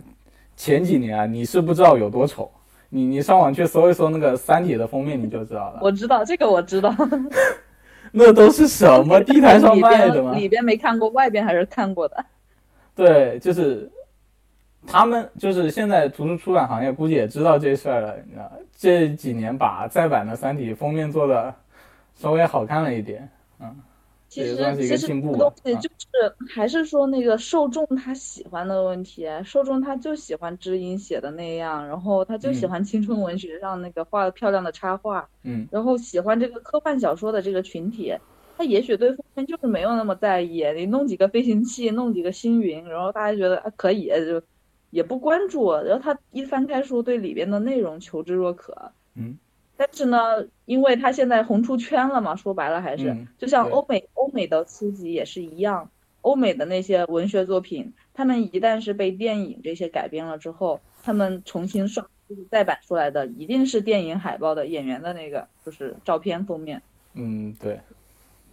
[0.56, 2.50] 前几年啊，你是不知道有多丑。
[2.88, 5.80] 你你上网去搜一搜那个《三体》的封面，你就知道了。
[5.82, 6.94] 我知道这个，我知道。
[8.12, 10.32] 那都是什么地摊上卖的吗？
[10.32, 12.24] 里边没看过，外边还是看过的。
[12.94, 13.90] 对，就是
[14.86, 18.16] 他们，就是现在图书出版行业估计也知道这事儿了。
[18.24, 21.54] 你知道，这几年把再版的《三体》封面做的
[22.16, 23.76] 稍微好看了一点，嗯。
[24.28, 38.12] 其实其实东西就是还是说那个受众他喜欢的问题，受众他就喜欢知音写的那样，然后他就喜欢青春文学上那个画的漂亮的插画，嗯，然后喜欢这个科幻小说的这个群体，
[38.58, 44.42] 他也许对封面就是没有那么在意，你弄几个飞行器，弄几个星云，然后大家觉得啊可以就
[44.90, 49.38] 也不关注，然后他一翻开书，对里边的内容求知若渴，嗯。
[49.78, 55.90] 但是呢，因为他现在红出圈了嘛，说白了还是就像欧美欧美的书籍也是一样，
[56.22, 66.80] 欧美的那些文学作品，他们一旦是被电影这些改编了之后，他们重新刷就是再版出来的，一定是电影海报的演员的那个就是照片封面。
[67.12, 67.78] 嗯，对，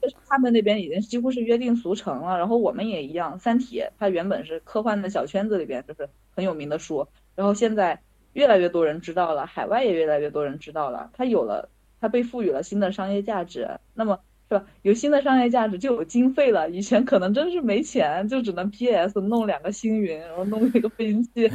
[0.01, 2.37] 就是他们那边已经几乎是约定俗成了。
[2.37, 8.01] 然后我们也一样，《三体》它原本是科幻的小圈子里边就是很有名的书，然后现在。
[8.33, 11.09] 越来越多人知道了，海外也越来越多人知道了。
[11.13, 11.69] 它有了，
[12.01, 13.67] 它被赋予了新的商业价值。
[13.93, 14.19] 那么，
[14.49, 14.65] 是吧？
[14.81, 16.69] 有新的商业价值，就有经费了。
[16.69, 21.51] 以前可能真是没钱，就只能 PS 弄两个星云，然后弄一个飞行器，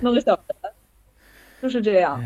[0.00, 0.72] 弄个小人，
[1.60, 2.22] 就是这样。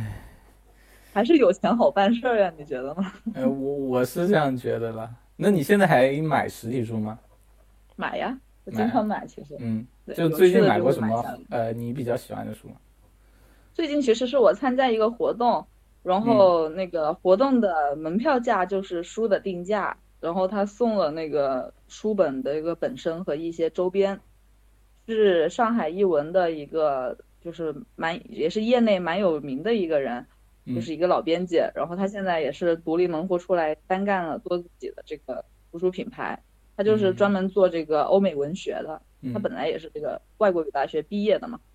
[1.15, 2.53] 还是有钱好办事儿呀？
[2.57, 3.13] 你觉得吗？
[3.35, 5.11] 呃，我我是这样觉得了。
[5.37, 7.19] 那你现在还买实体书吗？
[7.97, 9.27] 买呀，我经常买。
[9.27, 11.39] 其实，嗯，就最近买过什么？
[11.51, 12.75] 呃，你比较喜欢的书吗？
[13.75, 15.67] 最近其实是我参加一个活动，
[16.03, 24.21] 然后那个活动的门票价就是书的定价，然后他送了那个书本的一个本身和一些周边，
[25.07, 30.27] 是上海译文的一个就是蛮也是业内蛮有名的一个人，
[30.75, 36.41] 就是一个老编辑，然后他现在也是独立门户出来单干了，做自己的这个图书品牌，
[36.77, 39.01] 他就是专门做这个欧美文学的，
[39.33, 41.72] 他本来也是这个外国语大学毕业的嘛，嗯，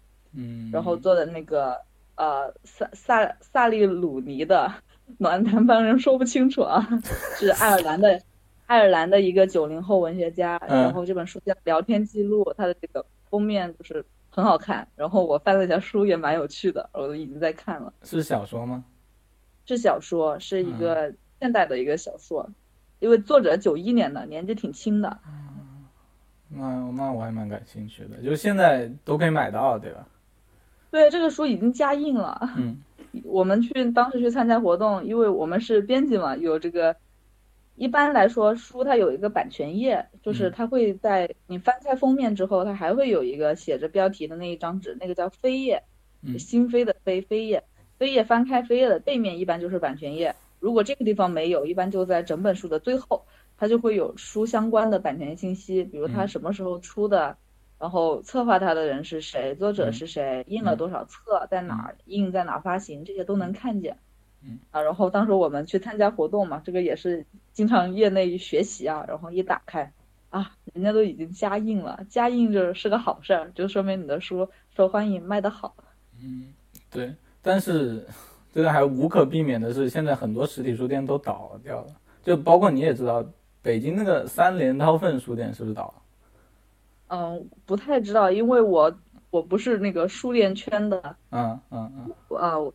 [0.72, 1.78] 然后做的那个。
[2.20, 4.74] 呃，萨萨萨利鲁尼的
[5.20, 6.84] 南南方人说不清楚啊，
[7.38, 8.20] 是爱尔兰的，
[8.66, 10.60] 爱尔兰的一个九零后文学家。
[10.68, 14.88] 然后这本书叫《聊天记录》，它的这个封面就是很好看。
[14.96, 17.94] 然后我翻了一下书，也蛮有趣的，我都已经在看了。
[18.02, 18.84] 是小说吗？
[19.68, 22.50] 是小说，是一个现代的一个小说，
[22.98, 25.20] 因为作者九一年的，年纪挺轻的。
[26.50, 30.08] 那那我还蛮感兴趣的，就是现在都可以买到，对吧？
[30.92, 32.50] 对，这个书已经加印了。
[32.58, 32.78] 嗯，
[33.26, 36.96] 我们去当时去参加活动，因为我们是编辑嘛，有这个。
[37.76, 45.84] 一般来说，书它有一个版权页，就是它会在你翻开封面之后，它还会有一个写着标题的那一张纸，那个叫扉页，
[46.40, 47.64] 新扉的扉，扉页，
[48.00, 50.34] 扉页翻开扉页的背面一般就是版权页。
[50.60, 53.24] 如果这个地方没有，一般就在整本书的最后，
[53.60, 57.38] 它就会有书相关的版权信息，比如它什么时候出的。
[57.80, 59.54] 然后策划它的人是谁？
[59.56, 60.44] 作者是谁？
[60.48, 61.48] 印了多少册？
[61.50, 62.32] 在哪儿印？
[62.32, 63.06] 在哪儿发行？
[63.06, 63.98] 这些都能看见。
[64.44, 69.06] 嗯啊，然后当时我们去参加活动嘛，这个也是经常业内学习啊。
[69.08, 69.92] 然后一打开，
[70.30, 75.76] 啊，人家都已经加印了，加印就是个好事儿，就说明你的书受欢迎，卖得好。
[76.22, 76.54] 嗯，
[76.92, 77.14] 对。
[77.42, 78.06] 但是
[78.52, 81.88] 这个还无可避免的是，现在很多实体书店都倒掉了，
[82.24, 83.24] 就包括你也知道，
[83.62, 86.02] 北京那个三联韬奋书店是不是倒了？
[87.08, 88.94] 嗯，不太知道，因为我
[89.30, 92.74] 我不是那个书店圈的，嗯嗯嗯，呃，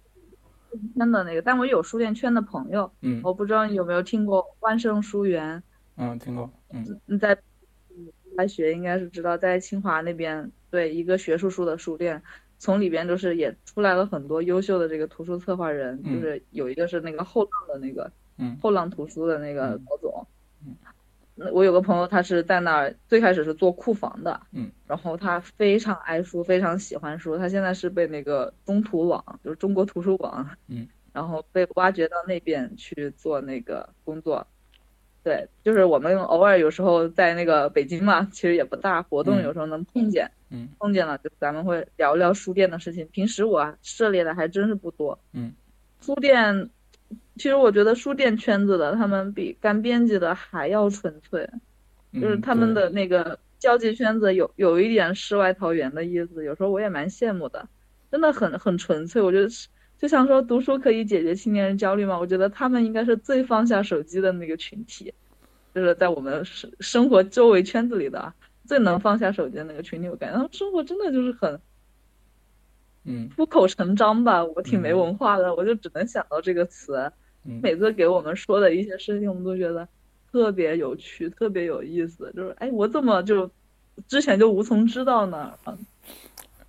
[0.94, 5.62] 圈的那个，但我有书店圈的朋友，嗯，我不知道你有没有听过万盛书园，
[5.96, 7.36] 嗯，听过，嗯，你在
[8.36, 12.22] 大学应该是知道，在清华那边，对，一个学术书的书店，
[12.58, 20.26] 从里边就是也出来了很多优秀的这个图书策划人，就是有一个是那个后浪的那个，嗯，后浪图书的那个老总。
[21.52, 34.46] 我有个朋友，他是在那儿最开始是做库房的，嗯，然后他非常爱书，非常喜欢书，他现在是被那个中图网，就是中国图书馆，嗯，然后被挖掘到那边去做那个工作。
[35.24, 43.06] 对，就是我们偶尔有时候在那个北京嘛，其实也不大，活动有时候能碰见，嗯，碰见了就咱们会聊聊书店的事情。
[43.12, 45.52] 平时我涉猎的还真是不多，嗯，
[46.00, 46.68] 书店，
[47.36, 51.48] 其实我觉得书店圈子的他们比干编辑的还要纯粹，
[52.12, 57.68] 就是他们的那个交际圈子有有一点世外桃源的意思，有时候我也蛮羡慕的，
[58.10, 59.20] 真的很很纯粹。
[59.20, 59.68] 我觉得是。
[59.98, 62.18] 就像说读书可以解决青年人焦虑吗？
[62.18, 65.14] 我觉得他们应该是最放下手机的那个群体，
[65.72, 68.32] 就是在我们生生活周围圈子里的
[68.66, 70.08] 最能放下手机的那个群体。
[70.08, 71.60] 我感觉他们生活真的就是很，
[73.04, 74.44] 嗯，出口成章吧。
[74.44, 77.12] 我挺没文化的，我就只能想到这个词。
[77.42, 79.88] 每次给我们说的一些事情，我们都觉得
[80.30, 82.32] 特别有趣，特别有意思。
[82.36, 83.50] 就是哎，我怎么就
[84.06, 85.52] 之前就无从知道呢？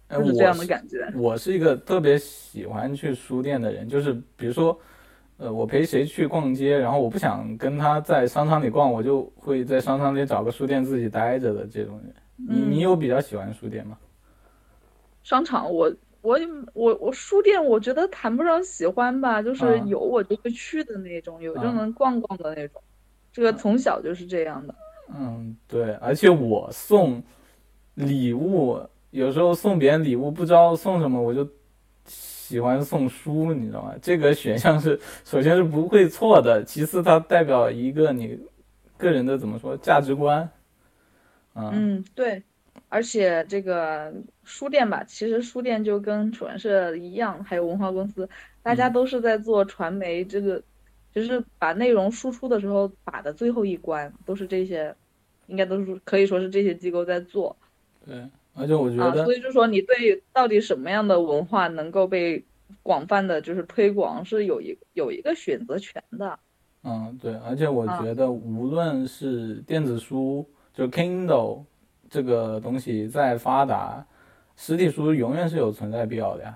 [0.09, 1.11] 就是这样的感觉。
[1.15, 4.79] 我是一个特别喜欢去书店的人，就是比如说，
[5.37, 12.13] 呃，我陪谁去逛街，然后我不想跟他在商场里逛，我就会在商场里找个书店自己待着的这种人。
[12.35, 13.97] 你你有比较喜欢书店吗？
[15.23, 15.91] 商场，我
[16.23, 16.39] 我
[16.73, 22.81] 我我书店，我觉得谈不上喜欢吧，就是有我就会去的那种，有就能逛逛的那种。
[23.31, 24.73] 这个从小就是这样的。
[25.13, 27.21] 嗯，对，而且我送
[27.93, 28.81] 礼物。
[29.11, 31.47] 有时候送别人礼物不知道送什么，我就
[32.07, 33.93] 喜欢送书，你知道吗？
[34.01, 38.39] 这个选项是首先是不会错的，其次它代表一个你
[38.97, 40.49] 个人的怎么说价值观。
[41.53, 42.41] 嗯，对，
[42.93, 44.13] 而且这个
[44.43, 48.29] 书店吧，其实书店就跟出版社一样，还有文化公司，
[48.61, 50.61] 大家都是在做传媒，这个
[51.11, 54.95] 就是把内容输出的时候把的最后一关，都是这些，
[55.47, 57.57] 应该都是可以说是这些机构在做。
[58.05, 58.29] 对。
[58.55, 62.45] 而且我觉得，所以就说你对到底什么样的文化能够被
[62.83, 66.37] 广泛的就是推广，是有一有一个选择权的。
[66.83, 71.63] 嗯，对，而且我觉得无论是电子书，就 Kindle
[72.13, 74.05] 这个东西再发达，
[74.55, 76.55] 实体书永远是有存在必要的呀。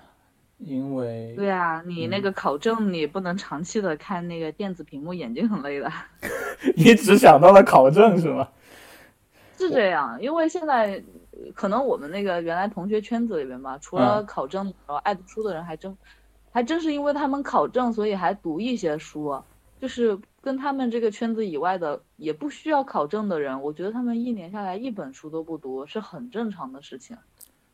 [0.60, 5.92] 因为对啊，你那个考证你不能长期的看那个电子屏幕，眼睛很累的。
[6.78, 8.48] 你只想到了考证是吗？
[9.58, 11.04] 是这样，因为现在。
[11.54, 15.96] 可能我们那个原来同学圈子里面吧，除了考证，然后爱读书的人还真，
[16.52, 19.40] 还真是因为他们考证，所以还读一些书。
[19.80, 20.18] 就是
[20.48, 27.18] 跟他们这个圈子以外的，也不需要考证的人，我觉得他们一年下来一本书都不读，是很正常的事情。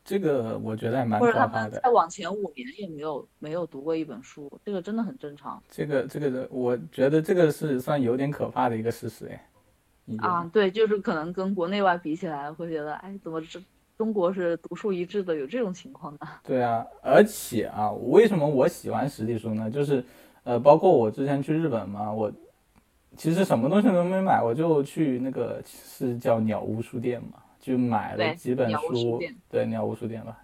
[0.04, 5.62] 这个我觉得还蛮或者他们再往前五年也没有没有读过一本书，这个真的很正常。
[5.70, 9.48] 这个这个的，我觉得这个是算有点可怕的一个事实哎。
[10.18, 13.62] 啊，对，就是可能跟国内外比起来，会觉得，哎，怎么这
[13.96, 16.18] 中国是独树一帜的，有这种情况呢？
[16.42, 19.70] 对啊，而且啊，为什么我喜欢实体书呢？
[19.70, 20.04] 就是，
[20.42, 22.30] 呃，包括我之前去日本嘛，我
[23.16, 30.38] 其实什么东西都没买，我就去那个是叫鸟屋书店嘛，就买了几本书，对，鸟屋书店吧，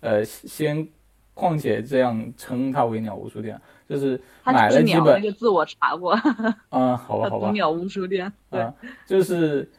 [0.00, 0.86] 呃，先，
[1.34, 3.60] 况且这样称它为鸟屋书店。
[3.88, 6.12] 就是买了几本，那个字我查过。
[6.70, 7.52] 嗯， 好吧，好吧。
[7.52, 8.68] 鸟屋书店，对，
[9.06, 9.70] 就是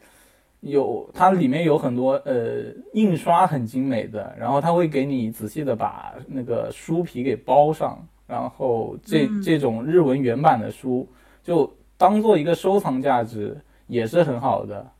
[0.60, 11.06] 有它里面有很多呃印刷很精美的，然后它会给你仔细的把那个书皮给包上，然后这这种日文原版的书
[11.42, 14.90] 就当做一个收藏价值也是很好的，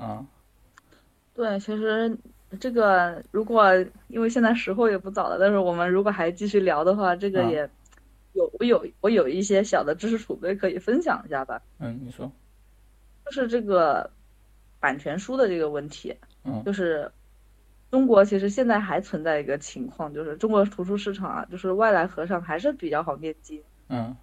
[0.00, 0.26] 嗯。
[1.34, 2.18] 对，其实
[2.58, 3.72] 这个如果
[4.08, 7.70] 因为现在时候也不早了，但是我们如果还继续聊的话，这个也。
[8.34, 11.60] 有我有我有一些小的知识储备可以分享一下吧。
[11.78, 12.30] 嗯，你说，
[13.24, 14.08] 就是这个
[14.78, 16.14] 版权书的这个问题。
[16.44, 17.10] 嗯，就是
[17.90, 23.60] 中国其实现在还存在一个情况，就是中国图书市场啊，就是外来和尚还是比较好念经。
[23.88, 24.14] 嗯，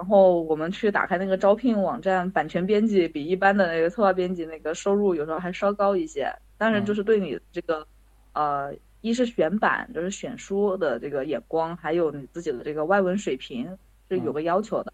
[0.00, 7.86] 然后我们去打开那个招聘网站，版权编辑比一般的那个策划编辑那个收入有时候还稍高一些，当然就是对你这个
[8.32, 8.72] 呃。
[9.02, 13.66] 一是选版，就是选书的这个眼光，还有你自己的这个外文水平
[14.10, 14.92] 是有个要求的。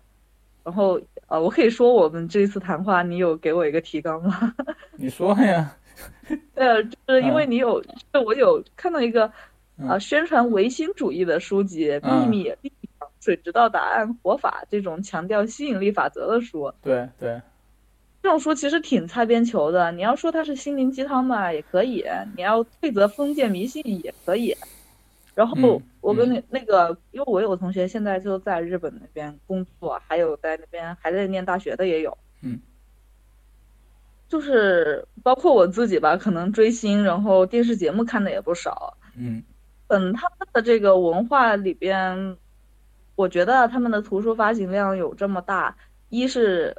[0.63, 4.55] 然后，呃，我可以说我们这一次谈话，你有给我一个提纲吗？
[4.95, 5.77] 你说呀。
[6.55, 7.83] 呃，就是因为你有，
[8.13, 9.29] 就我有看到一个，
[9.77, 11.91] 呃，宣传唯心主义的书籍，
[12.21, 12.49] 《秘密》
[13.27, 16.72] 《水知道答案》《活法》这种强调吸引力法则的书。
[16.81, 17.43] 对对。
[18.22, 22.03] 这种书其实挺擦边球的，你要说它是心灵鸡汤吧，也可以；
[22.37, 24.57] 你要退则封建迷信也可以。
[25.35, 32.16] 然后我跟那那个，因为我有个同学现在就在日本那边工作，还有在那边还在念大学的也有。
[32.43, 32.61] 嗯。
[34.29, 38.97] 就是包括我自己吧，可能追星，然后电视节目看的也不少。
[39.16, 39.41] 嗯，
[39.87, 42.37] 嗯，他们的这个文化里边，
[43.17, 45.77] 我觉得他们的图书发行量有这么大，
[46.09, 46.77] 一是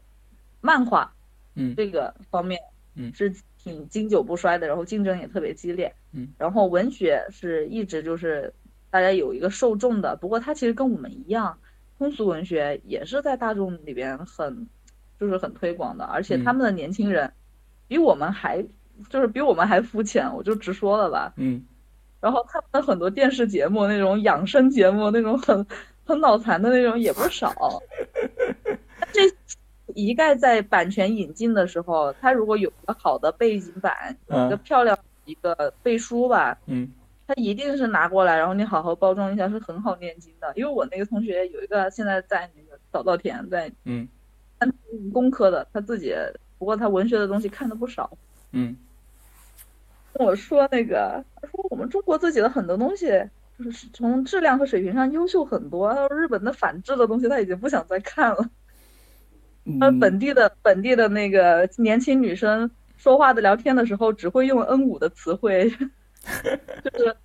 [0.61, 1.11] 漫画，
[1.55, 2.57] 嗯，这个方面，
[2.95, 5.93] 嗯，是挺经久不衰的，然后竞争也特别激烈。
[6.13, 8.53] 嗯，然后文学是一直就是
[8.89, 11.57] 大家有一个受众的，不过它其实跟我们一样，
[11.97, 14.67] 通俗文学也是在大众里边很。
[15.19, 17.33] 就是很推广的，而且他们的年轻人
[17.87, 18.63] 比我们还
[19.09, 21.33] 就是比我们还肤浅，我就直说了吧。
[21.37, 21.65] 嗯。
[22.21, 25.65] 然后他们的很多电视节目，那种养生节目，那种很
[26.07, 27.53] 很脑残的那种也不少。
[29.11, 29.21] 这
[29.93, 36.89] 一概在版权引进的时候，他如果有个好的背景板，一个漂亮一个背书吧，嗯，
[37.27, 40.51] 他一定是拿过来，然后你好好包装一下，是很好念经的。
[40.55, 44.07] 因为我那个同学有一个现在在那个早稻田，在嗯。
[45.13, 46.15] 工科的，他自己
[46.57, 48.09] 不过他文学的东西看的不少。
[48.53, 48.75] 嗯，
[50.11, 53.05] 跟我说那个，他说我们中国自己的很多东西
[53.57, 58.49] 就是从质量和水平上优秀很多，日本的反制的东西他已经不想再看了。
[59.79, 65.69] 他本地的本地的那个年轻女生说话的聊天的时候只会用 N 五的词汇，
[66.83, 67.15] 就是，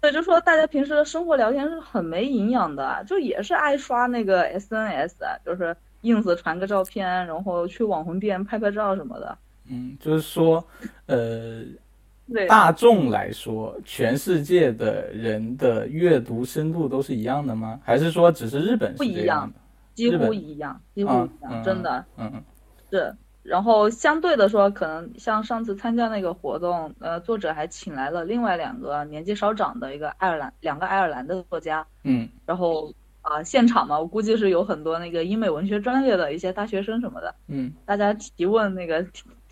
[0.00, 5.14] 对，就说大家平时的生活聊天是很没营养的，就也是爱刷那个 SNS，
[5.44, 5.76] 就是。
[6.04, 9.38] ins 传个照片，然后去网红店拍拍照什么的。
[9.70, 10.62] 嗯，就是说，
[11.06, 11.78] 呃，对
[12.48, 17.78] 大众来说，全世界的人的阅读深度都是一样的吗？
[17.84, 19.52] 还是说只是日本不一样？
[19.94, 22.04] 几乎一样，几乎一样，真的。
[22.16, 22.44] 嗯嗯。
[22.90, 31.86] 是，然后相对的说，可能像上次参加那个活动，呃，作者还请来了另外两个年纪稍长的一个爱尔兰，两个爱尔兰的作家。
[32.04, 32.28] 嗯。
[32.46, 32.92] 然后。
[33.24, 39.02] 啊，现场嘛，我估计是有很多那个英美文学专业的一些大学生什么的，嗯，大家提问那个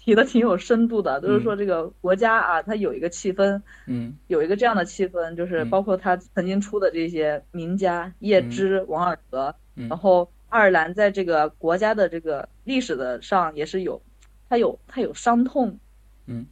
[0.05, 9.55] 提的挺有深度的，都是说这个国家啊，它有一个气氛，嗯，有一个这样的气氛，就是包括他曾经出的这些名家叶芝、王尔德，
[9.88, 14.03] 然后爱尔兰在这个国家的这个历史的上也是有，
[14.48, 15.78] 它有它有伤痛，
[16.26, 16.44] 嗯，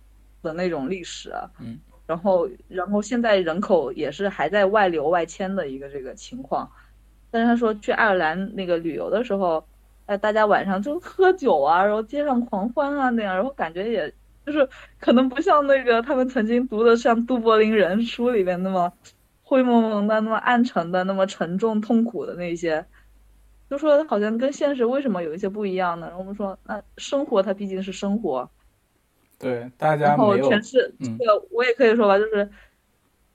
[0.43, 1.77] 的那种历史，嗯，
[2.07, 6.71] 然后然后现在人口也是还在外流外迁的一个这个情况。
[7.33, 9.65] 但是他说去爱尔兰那个旅游的时候，
[10.11, 14.13] 哎，大家晚上就喝酒啊，然后街上狂欢啊那样，然后感觉也
[14.45, 18.93] 就是可能不像那个他们曾经读的像《杜柏林人》书里面那么
[19.45, 22.85] 灰蒙蒙的、那么暗沉的、那么沉重痛苦的那些，
[23.71, 26.09] 就说好像跟现实为什么有一些不一样呢？
[26.09, 28.51] 然后我们说，那生活它毕竟是生活，
[29.39, 32.51] 对大家然后全是这个，我也可以说吧，就是。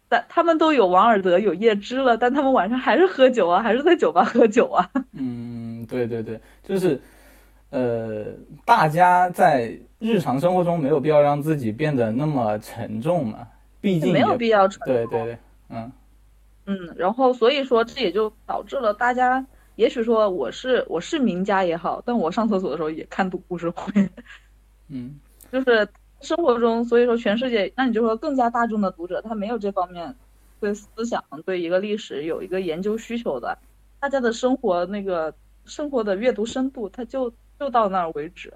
[0.08, 4.88] 但他们都有王尔德有叶芝了，但他们晚上还是喝酒啊，还是在酒吧喝酒啊。
[5.14, 7.00] 嗯，对对对，就是，
[7.70, 8.26] 呃，
[8.66, 13.48] 大家在日常生活中没有必要让自己变得那么沉重嘛，
[13.82, 14.94] 毕竟没有必要沉重。
[14.94, 15.38] 对对对，
[15.70, 15.92] 嗯
[16.66, 24.10] 嗯，然后所以说这也就导致了大家，也许说我是我是名家也好，但我上厕所的时候也看读故事会。
[24.90, 25.20] 嗯，
[25.52, 25.88] 就是。
[26.22, 30.16] 生活中，所以说全世界，那你就说更加大众的读者，他没有这方面
[30.60, 33.56] 对思想、对一个历史有一个研究需求的，
[34.00, 35.36] 大家的生活那个
[35.66, 38.54] 生活的阅读深度，它就就到那儿为止。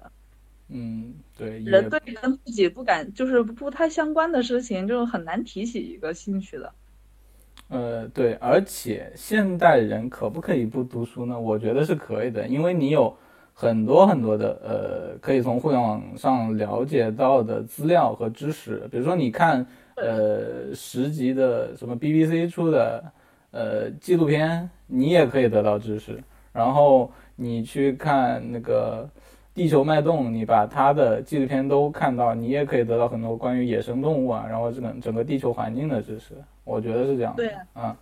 [0.68, 1.58] 嗯，对。
[1.60, 6.72] 人对跟自己不感就是不太相关的事情，就很难提起一个兴趣的。
[7.68, 11.38] 呃，对，而且现代人可不可以不读书呢？
[11.38, 13.16] 我觉得是可以的，因为你有。
[13.52, 23.12] 很多很多的呃，可以从互联网上了解到的资料和知识，比如说你看呃十集的什么 BBC 出的
[23.50, 26.18] 呃纪录片，你也可以得到知识。
[26.52, 29.08] 然后你去看那个
[29.54, 36.34] 地球脉动，你把它的纪录片都看到，你也可以得到很多关于野生动物啊，然后这个整个地球环境的知识。
[36.64, 37.34] 我觉得是这样。
[37.36, 37.96] 对啊，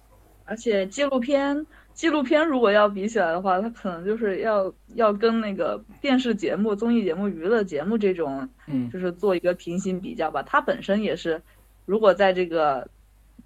[0.45, 1.67] 而且纪录片。
[1.95, 10.41] 纪录片如果要比起来的话，它可能就是要要跟那个电视节目、综艺节目、娱乐节目这种，嗯，就是做一个平行比较吧。
[10.45, 11.43] 它本身也是，
[11.87, 12.89] 如果在这个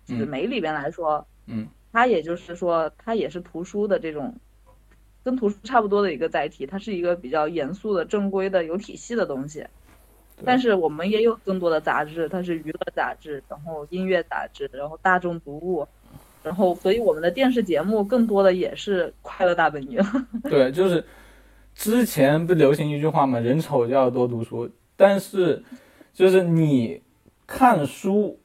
[0.05, 4.35] 纸媒里边来说，嗯，它也就是说，它也是图书的这种，
[5.25, 6.66] 跟图书差不多的一个载体。
[6.66, 9.66] 它是一个比较严肃的、正规的、有体系的东西。
[10.45, 15.87] 但是我们也有更多的杂志，它是娱乐杂志，然后音乐杂志，然后大众读物。
[16.43, 20.01] 然后，所以我们的电视节目更多的也是快乐大本营。
[20.51, 21.05] 对，就是
[21.73, 24.68] 之前不流行一句话嘛，“人丑就要多读书”。
[24.97, 25.62] 但是，
[26.12, 27.01] 就是你
[27.47, 28.41] 看书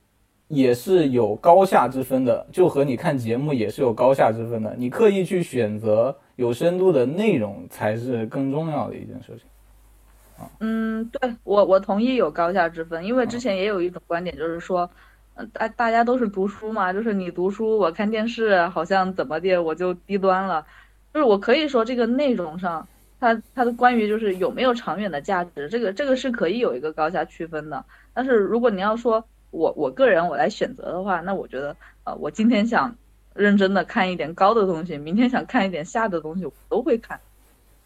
[0.48, 4.76] 也是有高下之分的，就和你看节目也是有高下之分的。
[4.78, 9.46] 你刻意去选择有深度的内容，才是更重要的一件事情。
[10.60, 14.90] 嗯，对我我同意有高下之分，因为之前也有一种观点，就是说，
[15.34, 20.66] 嗯大大家都是读书嘛，就是你读书，我看电视，好像怎么的我就低端了，
[21.12, 22.88] 就是我可以说这个内容上，
[23.20, 27.84] 它它的关于就是有没有长远的价值，这个这个是可以有一个高下区分的。
[28.14, 32.96] 但是如果你要说我我个人我来选择的话，那我觉得，呃，我今天想
[33.38, 37.20] 认真的看一点高的东西，明天想看一点下的东西，我都会看。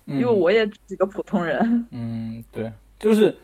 [0.06, 1.88] 因为我也是个普通人。
[1.92, 3.36] 嗯，对，就是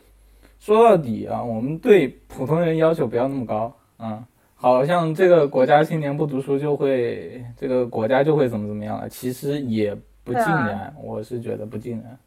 [0.59, 4.27] 说到底啊，我们对普通人要求不要那么高啊。
[4.55, 9.07] 好像这个国家青年不读书就会，这个国家就会怎么怎么样了？
[9.07, 12.17] 其实也不尽然，我是觉得不尽然。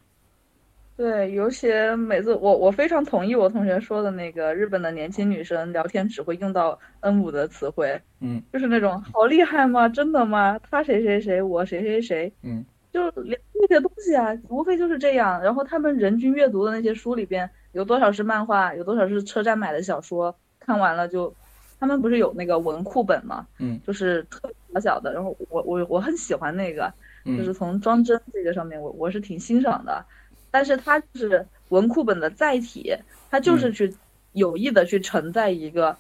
[1.01, 9.89] 对，尤其每次我我非常同意我同学说的那个日本的年轻女生聊天只会用到 N 五的词汇，嗯，就是那种好厉害吗？
[9.89, 10.61] 真的吗？
[10.71, 12.63] 他谁谁谁，我谁谁谁，嗯。
[12.93, 15.43] 就连那些东西啊，无非就是这样。
[15.43, 21.35] 然后他们人均阅读的那些书里边，有多少是漫画，有多少是车站买的小说，看完了就，
[21.79, 23.47] 他们不是有那个文库本吗？
[23.59, 25.15] 嗯，就是特别小小的。
[25.15, 26.93] 然后我我我很喜欢那个，
[27.25, 30.05] 就是从装帧这个上面，我我是挺欣赏的。
[30.51, 32.95] 但是它是文库本的载体，
[33.31, 33.95] 它就是去
[34.33, 35.97] 有意的去承载一个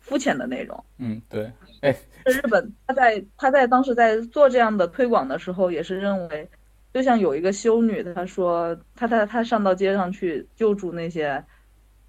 [0.00, 0.84] 肤浅的内容。
[0.98, 1.50] 嗯，对。
[1.80, 1.94] 哎，
[2.24, 6.48] 日本他在他在当时在做这样的推广的时候，也是认为，
[6.94, 11.44] 就像有一个修女，她说，她她她上到街上去救助那些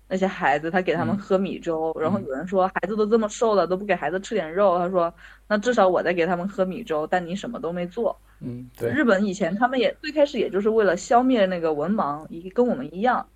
[0.08, 5.14] 那些孩子，他给他们喝米粥，然后有人说孩子都这么瘦了，都不给孩子吃点肉，他说，
[5.48, 8.18] 那至少我在给他们喝米粥，但你什么都没做。
[8.40, 8.90] 嗯，对。
[8.90, 13.28] 日本以前他们也最开始也就是为了消灭那个文盲，一跟我们一样，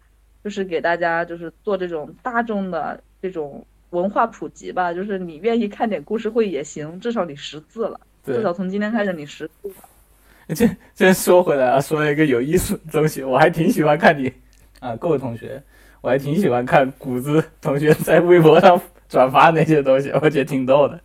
[0.43, 3.65] 就是给大家就是做这种大众的这种。
[3.91, 7.99] 文化普及吧，就是你愿意看点故事会也行，至少你识字了。
[8.24, 10.55] 至少从今天开始你识字了。
[10.55, 10.65] 这
[10.95, 14.32] 这说回来啊，说了一个有意思的东西，我还挺喜欢看你
[14.80, 15.61] 啊，各位同学，
[16.01, 20.99] 我还挺喜欢看谷子同学在微博上转发那些东西， 我觉得挺逗的。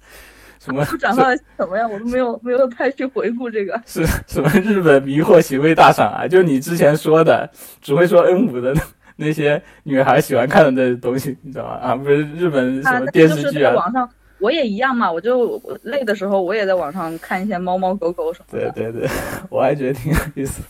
[0.59, 0.84] 什么？
[0.99, 1.86] 转发了什么呀？
[1.86, 3.80] 我都没有没有太去回顾这个。
[3.86, 6.26] 是什么日本迷惑行为大赏啊？
[6.26, 7.49] 就你之前说的，
[7.80, 8.74] 只会说 N 五的。
[9.18, 11.70] 那些女孩喜欢看的那东西，你知道吗？
[11.80, 13.72] 啊，不是日本什么电视剧啊？
[13.74, 14.07] 网上
[14.38, 18.70] 我也一样嘛，我就累的时候，我也在网上看一些猫猫狗狗什么的。
[18.72, 19.09] 对对对，
[19.49, 20.61] 我还觉得挺有意思。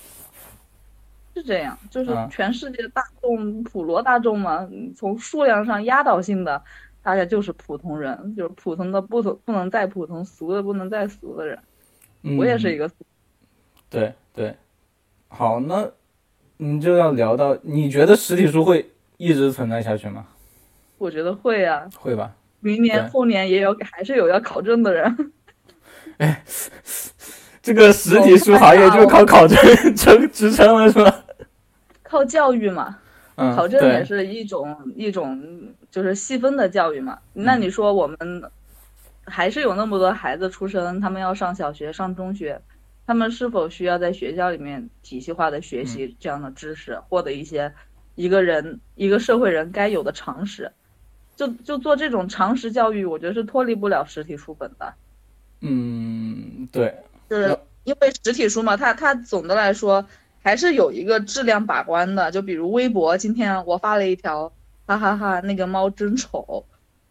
[1.37, 4.66] 是这样，就是全世界大众普罗大众嘛，
[4.97, 6.62] 从数量上压倒性的，
[7.03, 11.59] 大家就是普通人，就是普通的不不能再普通，俗的不能再俗的人。
[12.39, 12.91] 我也是一个。
[13.91, 14.57] 对对，
[15.28, 15.91] 好那。
[16.59, 20.26] 你就要聊到，你觉得实体书会一直存在下去吗？
[20.97, 22.34] 我觉得会啊，会吧。
[22.61, 25.32] 明年后年也有，还是有要考证的人。
[26.16, 26.43] 哎，
[27.61, 29.59] 这个实体书行业就靠考证
[29.95, 31.25] 撑支撑了，是吧？
[32.09, 32.98] 靠教育嘛，
[33.34, 37.18] 考证也是一种一种就是细分的教育嘛。
[37.32, 38.18] 那你说我们
[39.24, 42.61] 还是有那么多孩子出生，他们要上小学、上中学。
[43.09, 47.72] 他们是否需要在学校里面体系化的学习这样的知识，获得一些
[48.16, 50.72] 一个人一个社会人该有的常识？
[51.36, 54.92] 就就做这种常识教育，我觉得是脱离不了实体书本的。
[55.61, 56.96] 嗯，对，
[57.30, 60.04] 就是因为实体书嘛，它它总的来说
[60.47, 62.30] 还是有一个质量把关的。
[62.30, 64.53] 就比如微博，今天我发了一条，
[64.86, 66.64] 哈哈哈，那个猫真丑，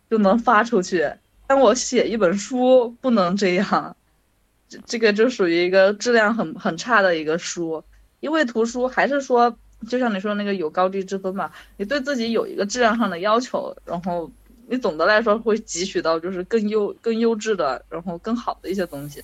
[0.10, 1.12] 就能发出去。
[1.46, 3.98] 但我写一本书不能这样。
[4.70, 7.84] 这这个就属于一个质量很很差的一个书，
[8.22, 9.58] 因为图书还是说，
[9.90, 14.32] 就像你说那个有高低之分嘛，你对自己有一个质量上的要求，然后
[14.70, 19.22] 你总的来说会汲取到就是更优更优质的，然后更好的一些东西。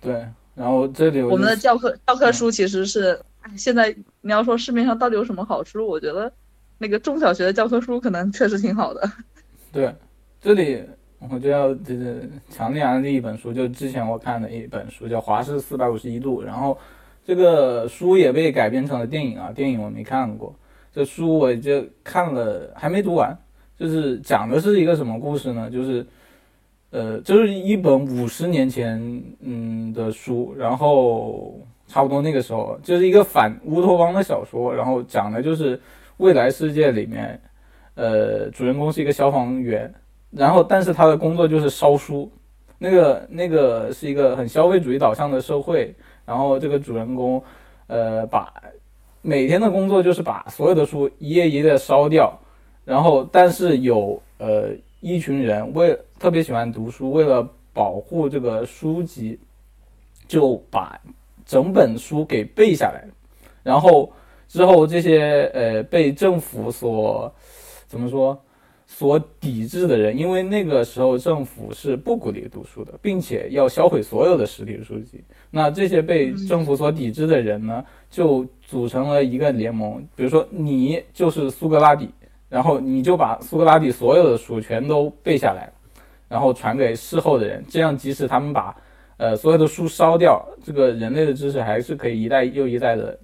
[0.00, 0.26] 对，
[0.56, 3.16] 然后这里我们的教科教科书其实是，
[3.56, 6.32] 现在你要说市面上到底有什么好书，我觉得
[6.78, 9.08] 那个中小学的教科书可能确实挺好的。
[9.70, 9.94] 对，
[10.40, 10.82] 这里。
[11.30, 16.76] 我就要就是强烈安利一本书，就之前我看的一本书叫《华氏四百五十一度》，然后
[17.24, 20.54] 这个书也被改编成了电影啊，电影我没看过，
[20.94, 23.34] 这书我就看了还没读完，
[23.78, 25.70] 就是讲的是一个什么故事呢？
[25.70, 26.06] 就是
[26.90, 29.00] 呃，就是一本五十年前
[29.40, 35.78] 嗯的书，然后差不多那个时候就是一个反乌托邦的小说，然后讲的就是
[36.18, 37.40] 未来世界里面，
[37.94, 39.92] 呃，主人公是一个消防员。
[40.30, 42.30] 然后，但是他的工作就是烧书，
[42.78, 45.94] 那个那个是一个很消费主义导向的社会。
[46.26, 47.42] 然后这个主人公，
[47.86, 48.52] 呃，把
[49.22, 52.38] 每天的工作就是把所有的书一页一页烧掉。
[52.84, 54.70] 然后，但是有呃
[55.00, 59.38] 一群人为特别喜欢读书，为了保护这个书籍，
[60.26, 61.00] 就把
[61.44, 63.04] 整本书给背下来。
[63.62, 64.12] 然后
[64.48, 67.32] 之后这些呃被政府所
[67.86, 68.40] 怎么说
[68.86, 75.22] 所抵制的人，因为那个时候政府是不鼓励读书的，并且要销毁所有的实体书籍。
[75.50, 80.02] 那这些被政府所抵制的人呢，就组成了一个联盟。
[80.14, 82.08] 比如说你就是苏格拉底，
[82.48, 85.72] 然后你就把苏格拉底所有的书全都背下来，
[86.28, 87.64] 然后传给事后的人。
[87.68, 88.76] 这样即使他们把
[89.16, 93.18] 呃所有的书烧掉，这个人类的知识还是可以一代又一代的，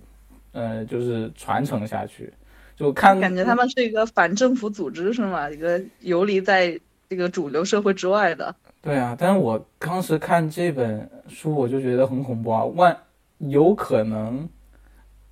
[0.52, 2.32] 呃，就是传承下去。
[2.74, 5.48] 就看感觉他们是一个反政府组织是吗？
[5.50, 8.52] 一个游离在这个主流社会之外的。
[8.80, 12.64] 对啊，但是我当时看这本书，我就觉得很恐怖啊！
[12.64, 12.96] 万
[13.38, 14.48] 有可能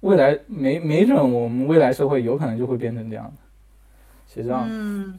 [0.01, 3.33] 未来没没准我们未来社会有可能就会变成这样的，
[4.33, 4.65] 谁知道？
[4.69, 5.15] 嗯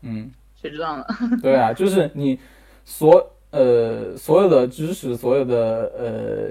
[0.00, 1.04] 嗯，谁知道呢？
[1.42, 2.38] 对啊，就是你
[2.84, 6.50] 所呃所有的知识，所有的呃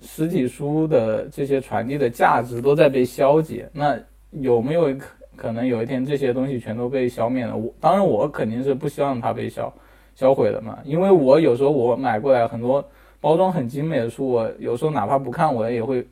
[0.00, 3.68] 实体书的这些传递的价值都在被消解。
[3.72, 3.98] 那
[4.30, 5.06] 有没有可
[5.36, 7.56] 可能有一天这些东西全都被消灭了？
[7.56, 9.72] 我当然我肯定是不希望它被消。
[10.14, 10.76] 销毁的嘛？
[10.84, 12.84] 因为我有时候我买过来很多
[13.20, 16.04] 包装很精美的书，我有时候哪怕不看，我也会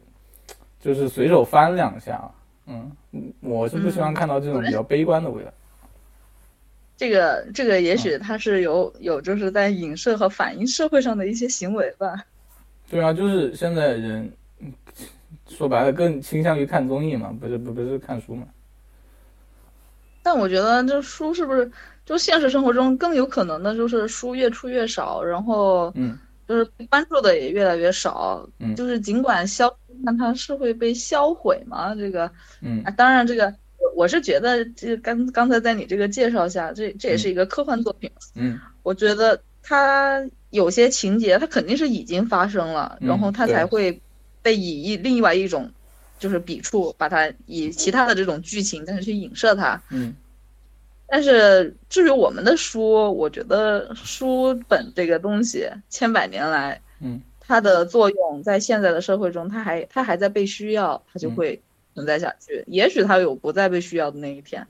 [0.80, 2.30] 就是随手翻两下。
[2.66, 2.90] 嗯，
[3.40, 5.52] 我是不希望看到这种比较悲观的味道。
[6.96, 12.24] 这个这个也许他是有有就是在影射和反映社会上的一些行为吧。
[12.90, 14.32] 对啊，就是现在人
[15.48, 18.46] 说白了更倾向于看综艺嘛，不是不不是看书嘛。
[20.22, 21.70] 但我觉得这书是不是？
[22.04, 26.16] 就现实生活中更有可能的就是书越出越少，然后嗯，
[26.48, 29.74] 就是关注的也越来越少，嗯，就是尽管消，
[30.04, 31.94] 但它是会被销毁吗？
[31.94, 32.30] 这个，
[32.62, 44.00] 嗯，啊，当然这个我我是觉得，这刚刚才在你这个介绍下，这这也是一个科幻作品，嗯，我觉得它有些情节它肯定是已经发生了，然后它才会
[44.42, 45.70] 被以一另外一种
[46.18, 50.14] 就是笔触把它以其他的这种剧情，但是去影射它，嗯。
[51.08, 61.62] 但是至于我们的书，我觉得书本这个东西千百年来，嗯，它的作用在现在的社会中，它还它还在被需要，它就会
[61.94, 62.64] 存在下去。
[62.66, 64.66] 也许它有不再被需要的那一天，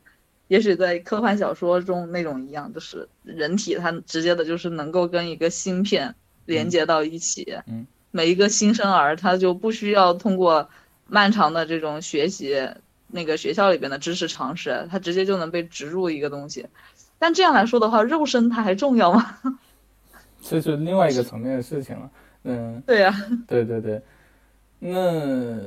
[0.49, 6.15] 也许在科幻小说中那种一样，就是人体它直接的就是能够跟一个芯片
[6.45, 10.69] 连接到一起，嗯，每一个新生儿他就不需要通过
[11.07, 12.69] 漫长的这种学习。
[13.09, 16.67] 那个学校里边的知识常识，它直接就能被植入一个东西，
[17.19, 19.39] 但这样来说的话，肉身它还重要吗？
[20.43, 22.11] 这是另外一个层面的事情了。
[22.45, 23.13] 嗯，对呀，
[23.49, 24.01] 对对对。
[24.79, 25.59] 那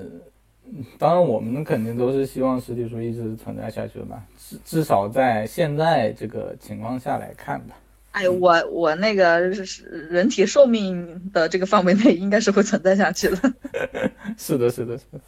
[0.97, 4.23] 当然，我们肯定都是希望实体书一直存在下去的吧？
[4.37, 7.75] 至至少在现在这个情况下来看吧。
[8.11, 13.53] 哎，我我那个人体寿命的这个范围内，应该是会存在下去的。
[14.37, 15.19] 是的，是的，是的。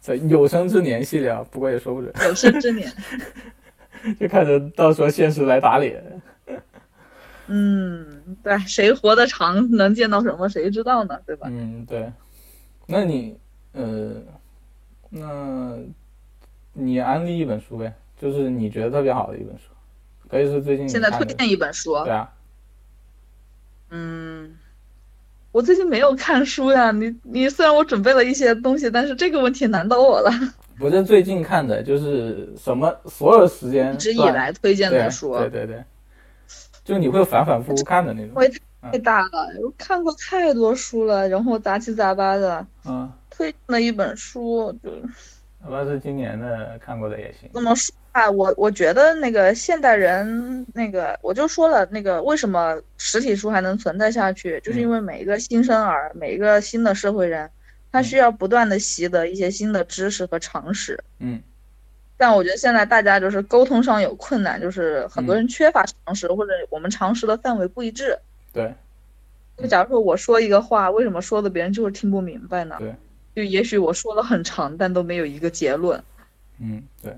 [0.00, 2.12] 在有生之年系列，啊，不过也说不准。
[2.24, 2.90] 有生之年，
[4.18, 6.02] 就看着到时候现实来打脸。
[7.48, 11.18] 嗯，对，谁活得长，能见到什么，谁知道呢？
[11.26, 11.48] 对吧？
[11.50, 12.12] 嗯，对。
[12.86, 13.38] 那你，
[13.72, 14.14] 呃，
[15.10, 15.76] 那
[16.72, 19.64] 你安利一本书呗，就是你觉得特别好的一本书，
[20.28, 21.92] 可以是最近现在推荐一本书。
[22.04, 22.32] 对啊。
[23.90, 24.56] 嗯。
[25.58, 30.30] 我最近没有看书呀，你你虽然我准备了一些东西，但是这个问题难倒我了。
[30.78, 35.82] 不是最近看的，就是什么所有时间一直以来推荐的书，对对对，
[36.84, 38.36] 就你会反反复复看的那种。
[38.36, 38.48] 会
[38.80, 42.64] 太大了，我看过太多书了，然后杂七杂八的。
[42.84, 43.10] 嗯。
[43.28, 44.92] 推荐的一本书就。
[45.60, 47.50] 哪怕是今年的看过的也行。
[47.52, 48.30] 怎么说啊？
[48.30, 57.48] 我我觉得那个现代人，那个我就说了，那个为什么实体书还能存在下去，就是因为每一个新生儿，每一个新的社会人，
[57.92, 60.98] 他需要不断的习得一些新的知识和常识。
[61.18, 61.40] 嗯。
[62.16, 68.18] 但我觉得现在大家就是沟通上有困难，就是很多人缺乏常识，或者我们常识的范围不一致。
[68.52, 68.74] 对。
[69.56, 72.76] 就假如说我说一个话，为什么说的别人就是听不明白呢？
[72.80, 72.94] 对。
[73.36, 76.02] 就也许我说了很长，但都没有一个结论。
[76.60, 77.16] 嗯，对。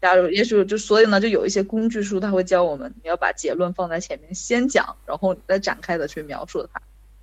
[0.00, 6.80] 假如也许就所以呢，就有一些工具书，它会教我们，你要把结论放在前面先讲，然后你再展开的去描述它，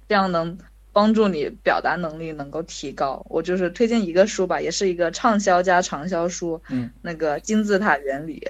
[0.07, 0.57] 这样能
[0.93, 3.25] 帮助你表达能力能够提高。
[3.29, 6.61] 我就是推荐一个书吧，也是一个畅销加长销书。
[6.69, 6.91] 嗯。
[7.01, 8.47] 那个金字塔原理。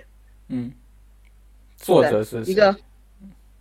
[0.49, 0.71] 嗯。
[1.77, 2.75] 作者是一个，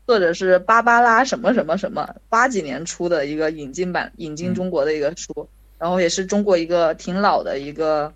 [0.06, 5.48] 作者是芭芭拉什么什么什么，八几年出的一个引进版，引进中国的一个书。
[5.78, 8.10] 然后也是中国一个挺老的一个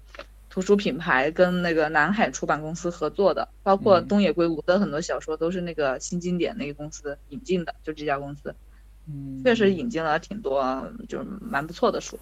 [0.51, 8.55] 图书品牌，跟那个南海出版公司合作的，包括东野圭吾的很多小说都是那个新经典那个公司引进的，就这家公司，
[9.07, 12.19] 嗯，确实引进了挺多，就是蛮不错的书。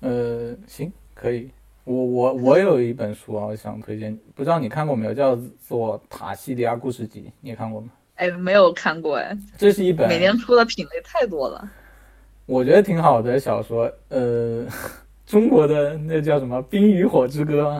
[0.00, 1.50] 呃，行，可以。
[1.84, 5.14] 我我我有一本书啊，我想推荐，不知道你看过没有？
[5.14, 5.34] 叫
[5.66, 7.88] 做《塔西里亚故事集》，你看过吗？
[8.16, 9.36] 哎，没有看过哎。
[9.56, 11.70] 这是一本每年出的品类太多了。
[12.44, 14.66] 我觉得挺好的小说，呃，
[15.26, 17.72] 中国的那叫什么《冰与火之歌》，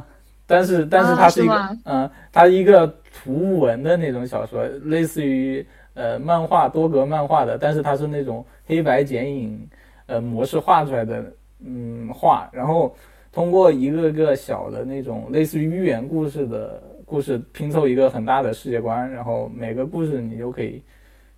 [0.47, 5.65] 但是但是它是一个，嗯，它一个图文的那种小说，类似于
[5.95, 9.69] 呃漫画多格漫画的，但是它是那种黑白剪影
[10.07, 11.33] 呃模式画出来的，
[11.65, 12.95] 嗯，画，然后。
[13.33, 20.83] 通过一个个小的那种类似于寓言故事的故事拼凑一个很大的世界观，然后每个故事你就可以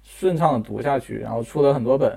[0.05, 2.16] 顺畅的读下去，然后出了很多本，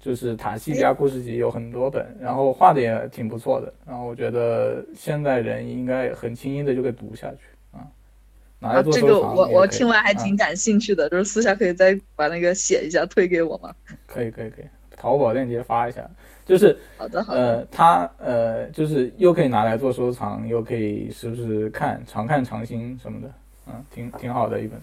[0.00, 7.38] 就是塔西加故事集有很多本，然后画的也挺不错的，然后我觉得现在人应该很轻易的就可以读下去
[7.72, 7.86] 啊。
[8.60, 13.74] 拿来做这个我我听完还挺感兴趣的，就是私下可以再把那个写一下推给我吗？
[14.06, 14.64] 可以可以可以，
[14.96, 16.08] 淘宝链接发一下。
[16.44, 23.30] 就是好的好的，呃，它呃，就是又可以拿来做收藏，又可以时不时看，常看常新什么的，
[23.66, 24.80] 嗯，挺挺好的一本。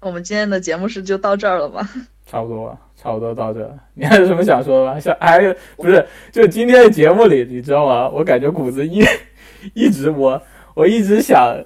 [0.00, 1.86] 我们今天的节目是就到这儿了吗？
[2.26, 3.70] 差不多，差不多到这。
[3.94, 5.00] 你还有什么想说的吗？
[5.00, 6.04] 想还有不是？
[6.32, 8.08] 就今天的节目里，你知道吗？
[8.08, 9.04] 我感觉谷子一
[9.74, 10.40] 一直我
[10.74, 11.56] 我一直想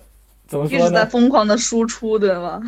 [0.49, 0.85] 怎么说呢？
[0.85, 2.61] 一直在疯狂的输出，对吗？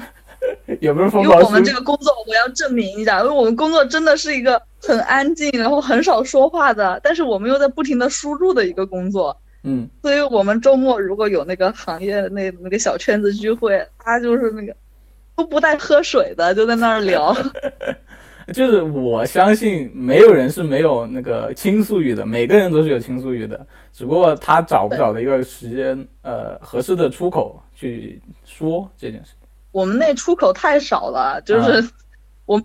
[0.80, 9.36] 有没有因为我们这个工作，我要证明一下，因为我们工作真的是一个很安静，然后很少说话的，但是我们又在不停的输入的一个工作。
[9.64, 14.76] 嗯，所以我们周末如果有那个行业那那个小圈子聚会，他就是那个
[15.36, 17.36] 都不带喝水的，就在那儿聊。
[18.54, 29.32] 就是我相信没有人是没有那个倾诉欲的，每个人都是有倾诉欲的，只不过他找不找的一个时间，呃，合适的出口去说这件事。
[29.72, 31.84] 我们那出口太少了，就是
[32.44, 32.62] 我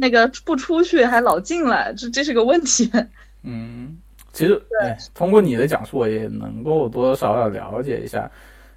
[0.00, 2.90] 那个不出去还老进来，这这是个问题。
[3.44, 3.96] 嗯，
[4.32, 8.28] 其实对，通过你的讲述，我也能够多多少少了解一下，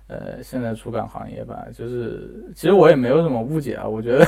[0.08, 1.66] 呃，现在出版行业吧。
[1.74, 4.28] 就是其实我也没有什么误解啊，我觉得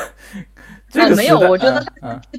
[0.89, 1.85] 这个没有，我觉得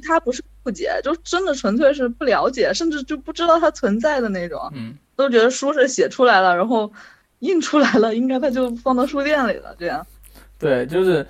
[0.03, 4.59] 他不是误解，就真的纯粹是不了解，甚至就不知道它存在的那种。
[4.73, 6.91] 嗯，都觉得书是写出来了，然后
[7.39, 10.05] 印出来了，应该它就放到书店里了，这样。
[10.59, 11.25] 对，就是，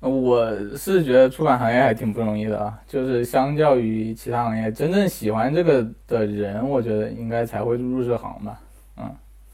[0.00, 2.78] 我是觉得出版行业还挺不容易的啊。
[2.86, 8.60] 就是相较于其他行业，真正喜欢这个的人，我觉得应该才会入这行吧。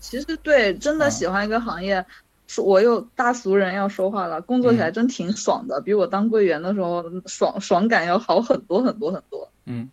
[0.04, 2.04] 嗯，其实对，真的喜欢一个行业，
[2.58, 9.50] 我又大俗人要说话了，工作起来真挺爽的，比我当柜员的时候爽爽感要好很多很多很多。
[9.64, 9.88] 嗯，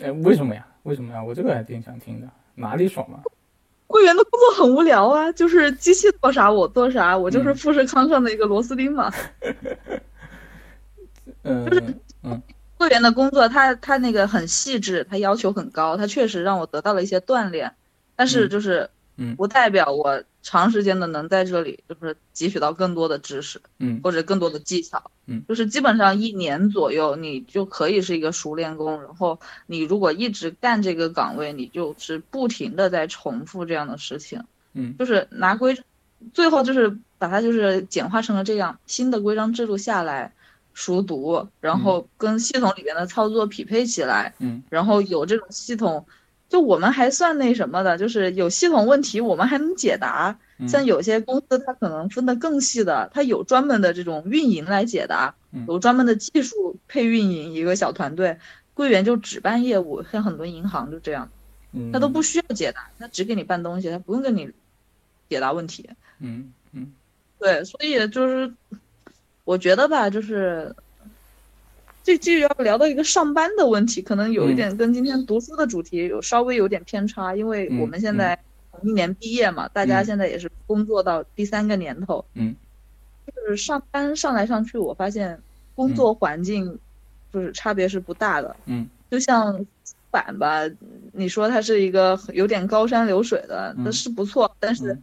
[0.00, 0.64] 哎，为什么呀？
[0.84, 1.22] 为什么呀？
[1.22, 3.18] 我这个还挺想听的，哪里爽啊？
[3.88, 9.12] 柜员的工作很无聊啊，就是机器做啥我做啥，我就是富士康上的一个螺丝钉嘛。
[11.42, 11.82] 嗯，就是
[12.22, 12.40] 嗯，
[12.78, 17.74] 柜员的工作，他他那个很细致，他要求很高，他确实让我得到了一些锻炼，
[18.14, 18.88] 但是就是。
[19.16, 34.42] 嗯，不代表我长时间的能在这里就是汲取到更多的知识，嗯，或者更多的技巧，嗯，就是基本上一年左右你就可以是一个熟练工，然后你如果一直干这个岗位，你就是不停的在重复这样的事情，
[34.72, 35.78] 嗯，就是拿规，
[36.32, 40.32] 最后就是把它就是简化成了这样，新的规章制度下来，
[40.72, 46.04] 熟读，然后跟系统里边的操作匹配起来，嗯，然后有这种系统。
[46.48, 50.38] 就我们还算那什么的，就是有系统问题，我们还能解答。
[50.68, 55.34] 像有些公司，它可能分得更细的，它有专门的这种运营来解答，
[55.66, 58.38] 有专门的技术配运营一个小团队，
[58.72, 60.04] 柜员就只办业务。
[60.12, 61.28] 像很多银行就这样，
[61.92, 64.52] 他都不需要解答，他只给你办东西，他不用跟你
[65.28, 65.90] 解答问题。
[66.20, 66.92] 嗯嗯，
[67.40, 68.52] 对，所以就是
[69.42, 70.74] 我觉得吧，就是。
[72.04, 78.38] 这这要聊到一个上班的问题，可能有一点跟今天读书的主题有稍微有点偏差，因为我们现在
[78.82, 82.54] 一年毕业嘛，大家现在也是工作到第三个年头，嗯，
[83.26, 85.40] 就是上班上来上去，我发现
[85.74, 86.78] 工作环境
[87.32, 89.64] 就是差别是不大的，嗯，就像
[90.10, 90.60] 板吧，
[91.12, 94.94] 你说它是一个有点高山流水的，那是不错，但是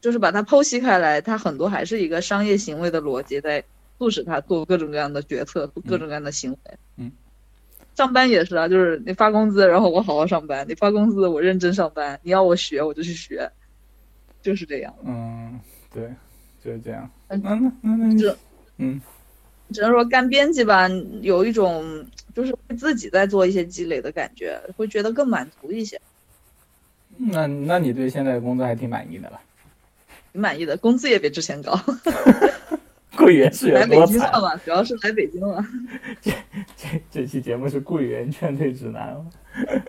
[0.00, 3.64] 就是把它剖析开来，它很多还是一个商业行为的逻辑在。
[3.98, 6.58] 促使他做各种各样的决策，做各种各样的行为。
[6.96, 7.12] 嗯，
[7.94, 12.18] 上班也是啊，就是你发工资，然后我好好上班；你发工资，我认真上班。
[12.22, 13.50] 你要我学，我就去学，
[14.42, 14.94] 就是这样。
[15.04, 15.60] 嗯，
[15.92, 16.12] 对，
[16.64, 17.08] 就是这样。
[17.28, 18.36] 那那那那这，
[18.78, 19.00] 嗯，
[19.72, 20.88] 只能说干编辑吧，
[21.22, 22.04] 有一种
[22.34, 26.00] 就是自己在做一些积累的感觉，会觉得更满足一些。
[27.16, 29.40] 那那你对现在的工作还挺满意的吧？
[30.32, 31.78] 挺满意的，工资也比之前高。
[33.18, 34.56] 桂圆是有多惨嘛？
[34.64, 35.64] 主要是来北京了。
[36.20, 36.30] 这
[36.76, 39.26] 这这期节目是桂圆劝退指南了。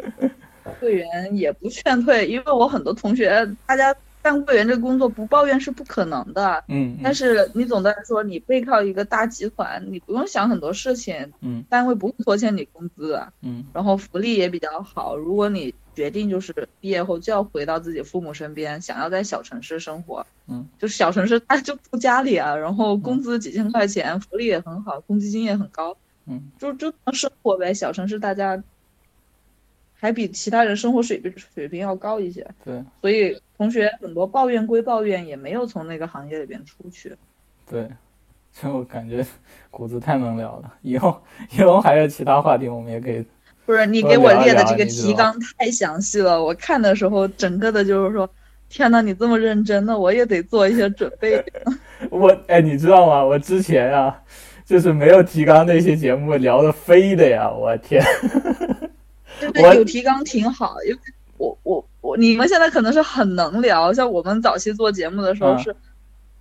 [0.79, 3.95] 桂圆也不劝退，因为我很多同学，大家。
[4.21, 15.15] 干柜员这个工作不抱怨是不可能的，嗯，但是你总的来说，你背靠一个大集团，你不用想很多事情，嗯，单位不会拖欠你工资，嗯，然后福利也比较好。
[15.15, 25.97] 如果你决定就是毕业后就要回到自己父母身边，想要在小城市生活，嗯，就是小城市他就住家里啊，然后工资几千块钱，福利也很好，公积金也很高，
[26.27, 27.73] 嗯，就就能生活呗。
[27.73, 28.61] 小城市大家。
[29.97, 37.15] 还比其他人生活水平水平要高一些，对，所以同学很多抱怨归抱怨，也没有从那个行业里边出去。
[37.65, 37.89] 对，
[38.51, 39.25] 就感觉
[39.71, 41.23] 谷子太能聊了，以后
[41.53, 43.25] 以后还有其他话题，我们也可以。
[43.65, 48.29] 不是你给我列的这个提纲太详细了，我看的时候整个的就是说，
[48.69, 51.43] 天呐，你这么认真，那我也得做一些准备。
[52.11, 53.23] 我哎，你知道吗？
[53.23, 54.15] 我之前啊，
[54.65, 58.03] 就是没有提纲那些节目聊的飞的呀，我天。
[59.55, 60.99] 有提纲挺好，因为
[61.37, 65.75] 我我我你们现在可能是很能聊，像我们早期做节目的时候是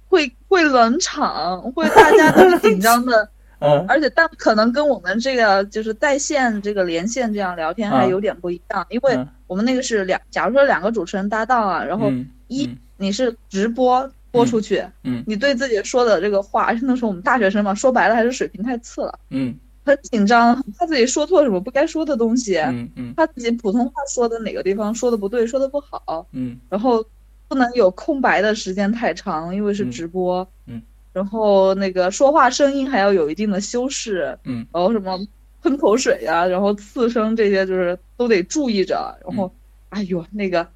[0.08, 3.28] 会会冷场，会大家都是紧张的，
[3.64, 12.12] 嗯，而且但可能跟我们这个就是在线这个连线这样聊天还有点不一样，因为我们那个是两，假如说两个主持人搭档啊，然后
[12.48, 19.56] 一你是直播播出去，嗯，你对自己说的这个话，那时候我们大学生嘛，说白了还是水平太次了，嗯。
[19.86, 27.04] 很紧张，怕自己说错什么不该说的东西，嗯嗯，怕自己普通话说的哪个地方说的不对，说的不好，嗯，然后
[27.48, 30.80] 不能有空白的时间太长，因为是直播，嗯，
[31.14, 35.18] 然后那个说话声音还要有一定的修饰，嗯，然后什么
[35.62, 39.50] 喷口水呀，然后刺声这些就是都得注意着，然后，
[39.88, 40.68] 哎呦那个，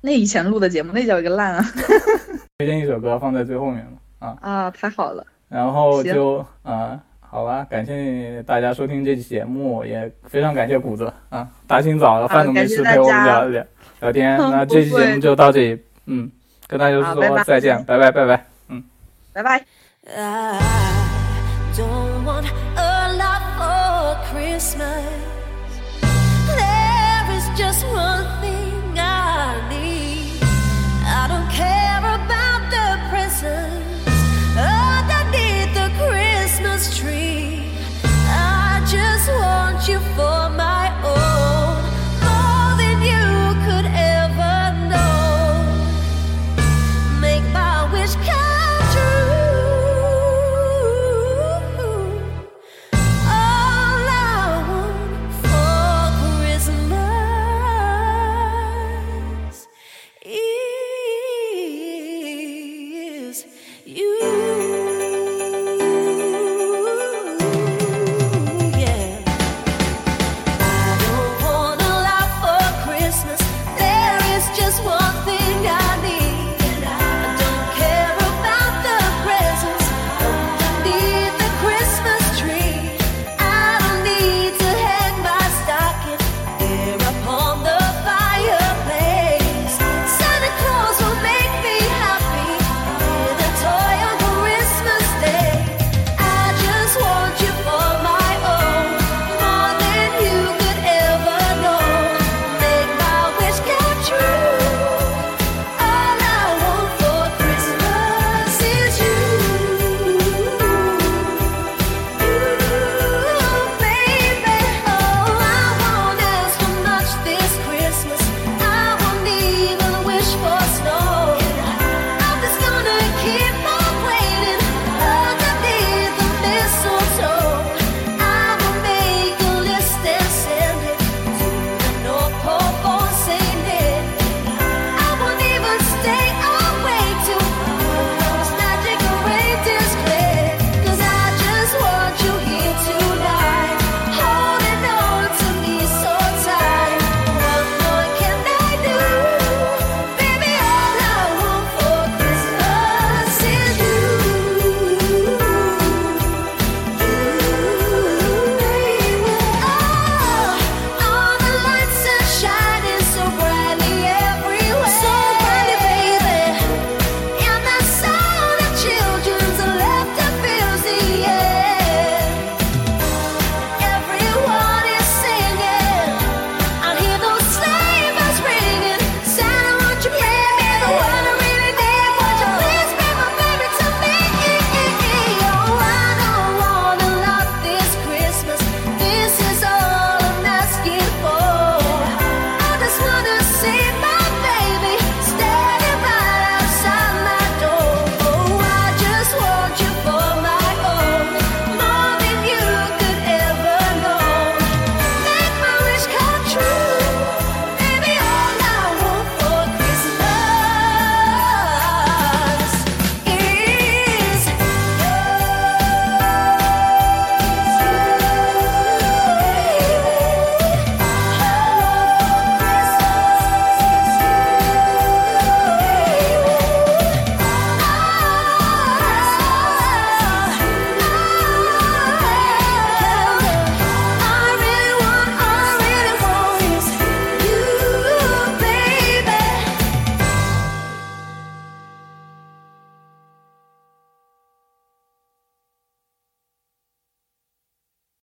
[0.00, 1.64] 那以前录的节目那叫一个烂啊
[2.58, 7.00] 推荐一首歌放在最后面了啊啊，太好了，然后就啊。
[7.28, 13.64] 好吧，感谢大家收听这期节目，也非常感谢谷子啊，大清早的饭都没吃陪我们聊聊
[14.00, 14.38] 聊天。
[14.50, 16.30] 那这期节目就到这里，嗯，
[16.68, 18.46] 跟大家说再见，拜拜拜拜，嗯，
[19.36, 19.66] 拜拜。
[27.56, 27.95] Just one